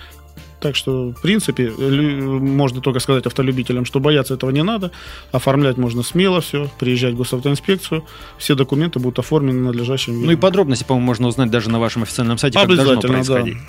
Так 0.61 0.75
что, 0.75 1.09
в 1.11 1.21
принципе, 1.21 1.69
можно 1.69 2.81
только 2.81 2.99
сказать 2.99 3.25
автолюбителям, 3.25 3.85
что 3.85 3.99
бояться 3.99 4.33
этого 4.33 4.49
не 4.51 4.63
надо. 4.63 4.91
Оформлять 5.31 5.77
можно 5.77 6.01
смело 6.01 6.39
все, 6.39 6.69
приезжать 6.79 7.13
в 7.13 7.17
госавтоинспекцию. 7.17 8.05
Все 8.37 8.55
документы 8.55 8.99
будут 8.99 9.19
оформлены 9.19 9.59
надлежащим 9.59 10.13
видом. 10.13 10.27
Ну 10.27 10.31
и 10.31 10.35
подробности, 10.35 10.83
по-моему, 10.83 11.05
можно 11.05 11.27
узнать 11.27 11.51
даже 11.51 11.69
на 11.69 11.79
вашем 11.79 12.03
официальном 12.03 12.37
сайте, 12.37 12.57
как 12.57 12.73
должно 12.73 13.01
происходить. 13.01 13.55
Да. 13.55 13.59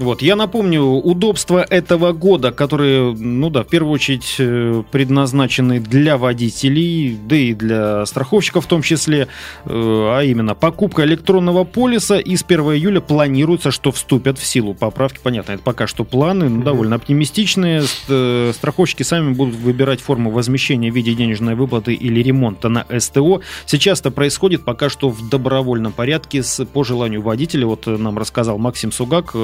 Вот, 0.00 0.22
я 0.22 0.34
напомню, 0.34 0.82
удобства 0.82 1.62
этого 1.68 2.12
года, 2.12 2.52
которые, 2.52 3.14
ну 3.14 3.50
да, 3.50 3.64
в 3.64 3.66
первую 3.66 3.92
очередь 3.92 4.36
э, 4.38 4.82
предназначены 4.90 5.78
для 5.78 6.16
водителей, 6.16 7.18
да 7.22 7.36
и 7.36 7.52
для 7.52 8.06
страховщиков 8.06 8.64
в 8.64 8.66
том 8.66 8.80
числе, 8.80 9.28
э, 9.66 9.68
а 9.68 10.22
именно 10.22 10.54
покупка 10.54 11.04
электронного 11.04 11.64
полиса 11.64 12.18
и 12.18 12.34
с 12.34 12.42
1 12.42 12.60
июля 12.60 13.02
планируется, 13.02 13.70
что 13.70 13.92
вступят 13.92 14.38
в 14.38 14.46
силу 14.46 14.72
поправки. 14.72 15.20
Понятно, 15.22 15.52
это 15.52 15.62
пока 15.62 15.86
что 15.86 16.04
планы, 16.04 16.48
ну, 16.48 16.62
довольно 16.62 16.96
оптимистичные. 16.96 17.82
Э, 18.08 18.52
страховщики 18.54 19.02
сами 19.02 19.34
будут 19.34 19.56
выбирать 19.56 20.00
форму 20.00 20.30
возмещения 20.30 20.90
в 20.90 20.94
виде 20.94 21.12
денежной 21.12 21.56
выплаты 21.56 21.92
или 21.92 22.22
ремонта 22.22 22.70
на 22.70 22.86
СТО. 22.98 23.42
Сейчас 23.66 24.00
это 24.00 24.10
происходит 24.10 24.64
пока 24.64 24.88
что 24.88 25.10
в 25.10 25.28
добровольном 25.28 25.92
порядке 25.92 26.42
с, 26.42 26.64
по 26.64 26.84
желанию 26.84 27.20
водителя. 27.20 27.66
Вот 27.66 27.86
нам 27.86 28.16
рассказал 28.16 28.56
Максим 28.56 28.92
Сугак, 28.92 29.34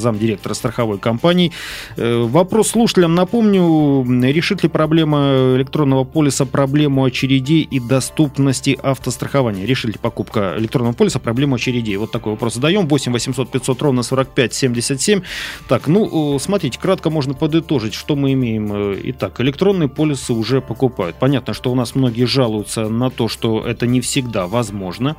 замдиректора 0.00 0.54
страховой 0.54 0.98
компании. 0.98 1.52
Э, 1.96 2.22
вопрос 2.22 2.68
слушателям, 2.70 3.14
напомню, 3.14 4.04
решит 4.24 4.62
ли 4.62 4.68
проблема 4.68 5.54
электронного 5.56 6.04
полиса 6.04 6.46
проблему 6.46 7.04
очередей 7.04 7.62
и 7.62 7.80
доступности 7.80 8.78
автострахования? 8.82 9.66
Решит 9.66 9.92
ли 9.92 9.98
покупка 10.00 10.54
электронного 10.58 10.94
полиса 10.94 11.18
проблему 11.18 11.56
очередей? 11.56 11.96
Вот 11.96 12.10
такой 12.10 12.32
вопрос 12.32 12.54
задаем. 12.54 12.88
8 12.88 13.12
800 13.12 13.50
500 13.50 13.82
ровно 13.82 14.02
45 14.02 14.54
77. 14.54 15.22
Так, 15.68 15.86
ну, 15.86 16.38
смотрите, 16.38 16.78
кратко 16.78 17.10
можно 17.10 17.34
подытожить, 17.34 17.94
что 17.94 18.16
мы 18.16 18.32
имеем. 18.32 18.72
Э, 18.72 19.00
итак, 19.04 19.40
электронные 19.40 19.88
полисы 19.88 20.32
уже 20.32 20.60
покупают. 20.60 21.16
Понятно, 21.18 21.54
что 21.54 21.70
у 21.70 21.74
нас 21.74 21.94
многие 21.94 22.24
жалуются 22.24 22.88
на 22.88 23.10
то, 23.10 23.28
что 23.28 23.64
это 23.66 23.86
не 23.86 24.00
всегда 24.00 24.46
возможно. 24.46 25.16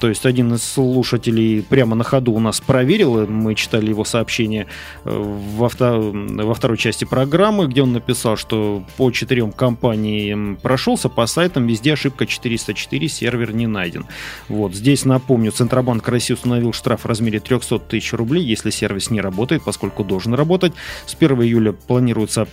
То 0.00 0.08
есть 0.08 0.24
один 0.24 0.54
из 0.54 0.64
слушателей 0.64 1.62
прямо 1.62 1.94
на 1.94 2.04
ходу 2.04 2.32
у 2.32 2.40
нас 2.40 2.60
проверил, 2.60 3.26
мы 3.26 3.54
читали 3.54 3.90
его 3.90 4.04
сообщение 4.04 4.66
э, 5.04 5.10
во, 5.10 5.68
втор... 5.68 6.00
во 6.00 6.54
второй 6.54 6.78
части 6.78 7.04
программы, 7.04 7.66
где 7.66 7.82
он 7.82 7.92
написал, 7.92 8.36
что 8.36 8.82
по 8.96 9.10
четырем 9.10 9.52
компаниям 9.52 10.58
прошелся, 10.60 11.10
по 11.10 11.26
сайтам 11.26 11.66
везде 11.66 11.92
ошибка 11.92 12.26
404, 12.26 13.08
сервер 13.08 13.52
не 13.52 13.66
найден. 13.66 14.06
Вот 14.48 14.74
здесь, 14.74 15.04
напомню, 15.04 15.52
Центробанк 15.52 16.08
России 16.08 16.32
установил 16.32 16.72
штраф 16.72 17.02
в 17.02 17.06
размере 17.06 17.38
300 17.38 17.78
тысяч 17.80 18.14
рублей, 18.14 18.42
если 18.42 18.70
сервис 18.70 19.10
не 19.10 19.20
работает, 19.20 19.62
поскольку 19.64 20.02
должен 20.02 20.32
работать. 20.32 20.72
С 21.04 21.14
1 21.14 21.42
июля 21.42 21.72
планируется 21.72 22.48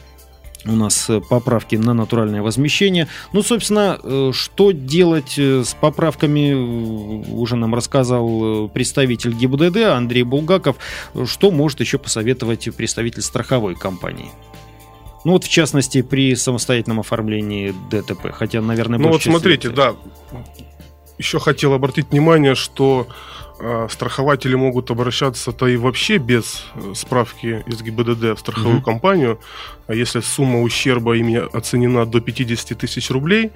у 0.68 0.76
нас 0.76 1.10
э, 1.10 1.22
поправки 1.22 1.76
на 1.76 1.94
натуральное 1.94 2.42
возмещение. 2.42 3.08
Ну, 3.34 3.42
собственно, 3.42 4.00
э, 4.02 4.32
что 4.34 4.72
делать 4.72 5.36
э, 5.38 5.64
с 5.64 5.74
поправками, 5.74 6.54
уже 6.54 7.56
нам 7.56 7.74
рассказал 7.74 8.70
представитель 8.70 9.34
ГИБДД 9.34 9.78
Андрей 9.88 10.24
Булгаков. 10.24 10.78
Что 11.26 11.52
может 11.52 11.80
еще 11.80 11.98
посоветовать 11.98 12.68
представитель 12.76 13.22
страховой 13.22 13.76
компании? 13.76 14.30
Ну 15.24 15.34
вот, 15.34 15.44
в 15.44 15.50
частности, 15.50 16.02
при 16.02 16.36
самостоятельном 16.36 17.00
оформлении 17.00 17.74
ДТП. 17.92 18.32
Хотя, 18.32 18.62
наверное, 18.62 19.00
Ну 19.00 19.10
вот 19.10 19.22
смотрите, 19.22 19.70
да. 19.70 19.96
Еще 21.18 21.40
хотел 21.40 21.74
обратить 21.74 22.12
внимание, 22.12 22.56
что 22.56 23.08
а, 23.60 23.88
страхователи 23.90 24.56
могут 24.56 24.92
обращаться-то 24.92 25.68
и 25.68 25.78
вообще 25.78 26.18
без 26.18 26.66
э, 26.76 26.94
справки 26.94 27.64
из 27.66 27.82
ГИБДД 27.82 28.36
в 28.36 28.38
страховую 28.38 28.80
mm-hmm. 28.80 28.84
компанию. 28.84 29.40
А 29.88 29.96
если 29.96 30.20
сумма 30.20 30.62
ущерба 30.62 31.18
ими 31.18 31.42
оценена 31.54 32.06
до 32.06 32.22
50 32.22 32.78
тысяч 32.78 33.10
рублей, 33.10 33.52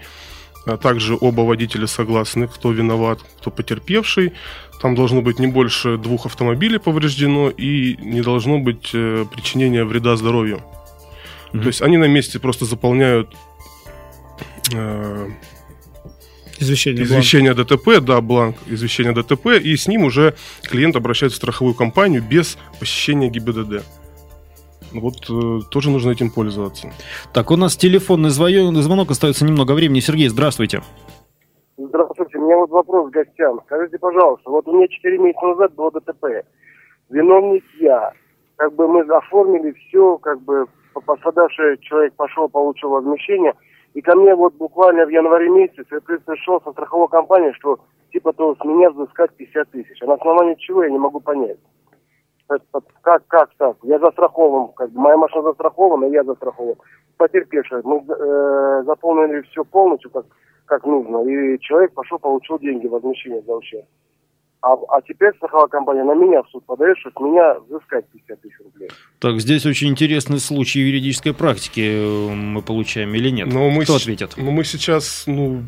а 0.65 0.77
также 0.77 1.17
оба 1.19 1.41
водителя 1.41 1.87
согласны, 1.87 2.47
кто 2.47 2.71
виноват, 2.71 3.19
кто 3.39 3.51
потерпевший. 3.51 4.33
Там 4.81 4.95
должно 4.95 5.21
быть 5.21 5.39
не 5.39 5.47
больше 5.47 5.97
двух 5.97 6.25
автомобилей 6.25 6.79
повреждено 6.79 7.49
и 7.49 7.95
не 7.97 8.21
должно 8.21 8.59
быть 8.59 8.89
э, 8.93 9.25
причинения 9.31 9.83
вреда 9.83 10.15
здоровью. 10.15 10.61
Mm-hmm. 11.51 11.61
То 11.61 11.67
есть 11.67 11.81
они 11.81 11.97
на 11.97 12.05
месте 12.05 12.39
просто 12.39 12.65
заполняют 12.65 13.35
э, 14.73 15.29
Извещение, 16.61 17.03
извещение 17.03 17.55
бланк. 17.55 17.69
ДТП, 17.69 18.05
да, 18.05 18.21
бланк 18.21 18.55
извещения 18.67 19.13
ДТП, 19.13 19.47
и 19.59 19.75
с 19.75 19.87
ним 19.87 20.03
уже 20.03 20.35
клиент 20.61 20.95
обращается 20.95 21.37
в 21.37 21.41
страховую 21.41 21.73
компанию 21.73 22.21
без 22.21 22.55
посещения 22.79 23.29
ГИБДД. 23.29 23.83
Вот 24.93 25.27
э, 25.27 25.59
тоже 25.71 25.89
нужно 25.89 26.11
этим 26.11 26.29
пользоваться. 26.29 26.91
Так, 27.33 27.49
у 27.49 27.55
нас 27.55 27.75
телефонный 27.75 28.29
звонок, 28.29 29.09
остается 29.09 29.43
немного 29.43 29.71
времени. 29.71 30.01
Сергей, 30.01 30.27
здравствуйте. 30.27 30.83
Здравствуйте, 31.77 32.37
у 32.37 32.45
меня 32.45 32.57
вот 32.57 32.69
вопрос 32.69 33.09
к 33.09 33.13
гостям. 33.13 33.59
Скажите, 33.65 33.97
пожалуйста, 33.97 34.47
вот 34.51 34.67
у 34.67 34.77
меня 34.77 34.87
4 34.87 35.17
месяца 35.17 35.45
назад 35.47 35.73
было 35.73 35.91
ДТП. 35.91 36.45
Виновник 37.09 37.63
я. 37.79 38.11
Как 38.57 38.75
бы 38.75 38.87
мы 38.87 39.01
оформили 39.01 39.71
все, 39.71 40.19
как 40.19 40.39
бы 40.43 40.67
пострадавший 41.07 41.79
человек 41.81 42.13
пошел, 42.13 42.47
получил 42.49 42.89
возмещение– 42.89 43.53
и 43.93 44.01
ко 44.01 44.15
мне 44.15 44.35
вот 44.35 44.53
буквально 44.55 45.05
в 45.05 45.09
январе 45.09 45.49
месяце 45.49 45.99
пришел 46.01 46.61
со 46.61 46.71
страховой 46.71 47.09
компании, 47.09 47.51
что 47.53 47.79
типа 48.11 48.33
то 48.33 48.55
с 48.55 48.63
меня 48.63 48.89
взыскать 48.91 49.31
50 49.35 49.69
тысяч. 49.71 50.01
А 50.01 50.05
на 50.05 50.13
основании 50.13 50.55
чего 50.55 50.83
я 50.83 50.89
не 50.89 50.97
могу 50.97 51.19
понять. 51.19 51.57
Как, 53.01 53.23
как 53.27 53.49
так? 53.57 53.77
Я 53.83 53.99
застрахован, 53.99 54.73
как 54.73 54.89
бы, 54.91 54.99
моя 54.99 55.17
машина 55.17 55.43
застрахована, 55.43 56.05
я 56.05 56.23
застрахован. 56.23 56.75
Потерпевший. 57.17 57.81
Мы 57.83 58.03
э, 58.07 58.83
заполнили 58.85 59.41
все 59.43 59.63
полностью, 59.63 60.11
как, 60.11 60.25
как 60.65 60.85
нужно. 60.85 61.21
И 61.29 61.59
человек 61.59 61.93
пошел, 61.93 62.19
получил 62.19 62.59
деньги, 62.59 62.87
возмещение 62.87 63.41
за 63.41 63.55
ущерб. 63.55 63.85
А, 64.63 64.73
а 64.89 65.01
теперь 65.01 65.33
страховая 65.37 65.67
компания 65.67 66.03
на 66.03 66.13
меня 66.13 66.43
в 66.43 66.49
суд 66.49 66.63
подает, 66.65 66.95
что 66.99 67.09
с 67.09 67.19
меня 67.19 67.55
взыскать 67.67 68.05
50 68.09 68.41
тысяч 68.41 68.59
рублей. 68.59 68.89
Так, 69.19 69.39
здесь 69.39 69.65
очень 69.65 69.89
интересный 69.89 70.39
случай 70.39 70.81
юридической 70.81 71.33
практики 71.33 71.81
э, 71.81 72.33
мы 72.33 72.61
получаем 72.61 73.13
или 73.15 73.31
нет? 73.31 73.51
Но 73.51 73.71
мы 73.71 73.83
Кто 73.83 73.97
с... 73.97 74.03
ответит? 74.03 74.35
Ну, 74.37 74.51
мы 74.51 74.63
сейчас, 74.63 75.23
ну, 75.25 75.63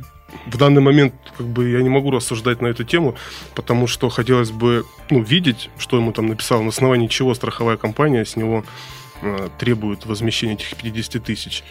в 0.46 0.58
данный 0.58 0.82
момент 0.82 1.16
как 1.36 1.48
бы 1.48 1.70
я 1.70 1.82
не 1.82 1.90
могу 1.90 2.12
рассуждать 2.12 2.62
на 2.62 2.68
эту 2.68 2.84
тему, 2.84 3.16
потому 3.56 3.88
что 3.88 4.10
хотелось 4.10 4.52
бы 4.52 4.84
ну, 5.10 5.24
видеть, 5.24 5.72
что 5.80 5.98
ему 5.98 6.12
там 6.12 6.28
написал, 6.28 6.62
на 6.62 6.70
основании 6.70 7.08
чего 7.08 7.34
страховая 7.34 7.78
компания 7.78 8.26
с 8.26 8.36
него 8.36 8.64
э, 9.24 9.50
требует 9.58 10.06
возмещения 10.06 10.54
этих 10.54 10.76
50 10.76 11.24
тысяч 11.24 11.64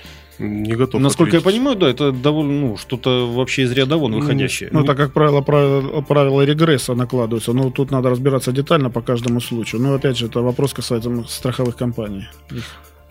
не 0.42 0.74
готов. 0.74 1.00
Насколько 1.00 1.38
ответить. 1.38 1.46
я 1.46 1.52
понимаю, 1.52 1.76
да, 1.76 1.88
это 1.88 2.12
довольно, 2.12 2.52
ну, 2.52 2.76
что-то 2.76 3.32
вообще 3.32 3.62
из 3.62 3.72
ряда 3.72 3.96
вон 3.96 4.14
выходящее. 4.14 4.70
Ну, 4.72 4.80
ну 4.80 4.86
так 4.86 4.96
как 4.96 5.12
правило, 5.12 5.40
правило, 5.40 6.00
правила 6.02 6.42
регресса 6.42 6.94
накладываются, 6.94 7.52
но 7.52 7.70
тут 7.70 7.90
надо 7.90 8.10
разбираться 8.10 8.52
детально 8.52 8.90
по 8.90 9.02
каждому 9.02 9.40
случаю. 9.40 9.80
Но 9.80 9.94
опять 9.94 10.16
же, 10.18 10.26
это 10.26 10.40
вопрос 10.40 10.72
касается 10.72 11.24
страховых 11.28 11.76
компаний. 11.76 12.28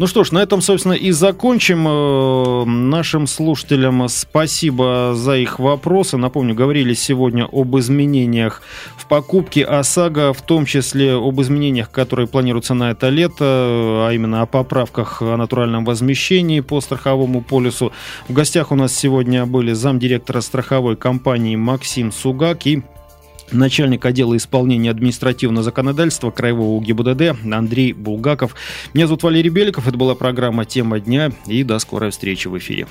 Ну 0.02 0.08
что 0.08 0.24
ж, 0.24 0.32
на 0.32 0.40
этом, 0.40 0.62
собственно, 0.62 0.94
и 0.94 1.12
закончим. 1.12 1.88
Э, 1.88 2.66
нашим 2.66 3.28
слушателям 3.28 4.10
спасибо 4.10 5.12
за 5.14 5.38
их 5.38 5.60
вопросы. 5.60 6.18
Напомню, 6.18 6.56
говорили 6.56 6.96
сегодня 6.96 7.48
об 7.52 7.78
изменениях 7.78 8.64
в 8.98 9.06
покупке 9.06 9.64
ОСАГО, 9.64 10.34
в 10.34 10.42
том 10.42 10.66
числе 10.66 11.14
об 11.14 11.40
изменениях, 11.40 11.92
которые 11.92 12.26
планируются 12.26 12.74
на 12.74 12.90
это 12.90 13.10
лето, 13.10 13.46
а 14.08 14.10
именно 14.10 14.42
о 14.42 14.48
поправках 14.48 15.22
о 15.22 15.38
натуральном 15.38 15.86
возмещении 15.86 16.62
по 16.62 16.82
страховому 16.82 17.44
полюсу. 17.44 17.92
В 18.28 18.34
гостях 18.34 18.72
у 18.72 18.76
нас 18.76 18.96
сегодня 18.96 19.46
были 19.46 19.74
замдиректора 19.74 20.42
страховой 20.42 20.96
компании 20.96 21.56
Максим 21.56 22.12
Сугак 22.12 22.66
и 22.66 22.82
начальник 23.52 24.06
отдела 24.06 24.36
исполнения 24.38 24.90
административного 24.90 25.64
законодательства 25.64 26.32
Краевого 26.32 26.82
ГИБДД 26.82 27.44
Андрей 27.52 27.94
Булгаков. 27.94 28.56
Меня 28.94 29.08
зовут 29.08 29.24
Валерий 29.24 29.50
Беликов, 29.50 29.88
это 29.88 29.98
была 29.98 30.16
программа 30.16 30.66
«Тема 30.66 31.00
дня» 31.00 31.32
и 31.48 31.64
до 31.64 31.80
скорой 31.80 32.12
встречи 32.12 32.48
в 32.48 32.58
эфире. 32.58 32.88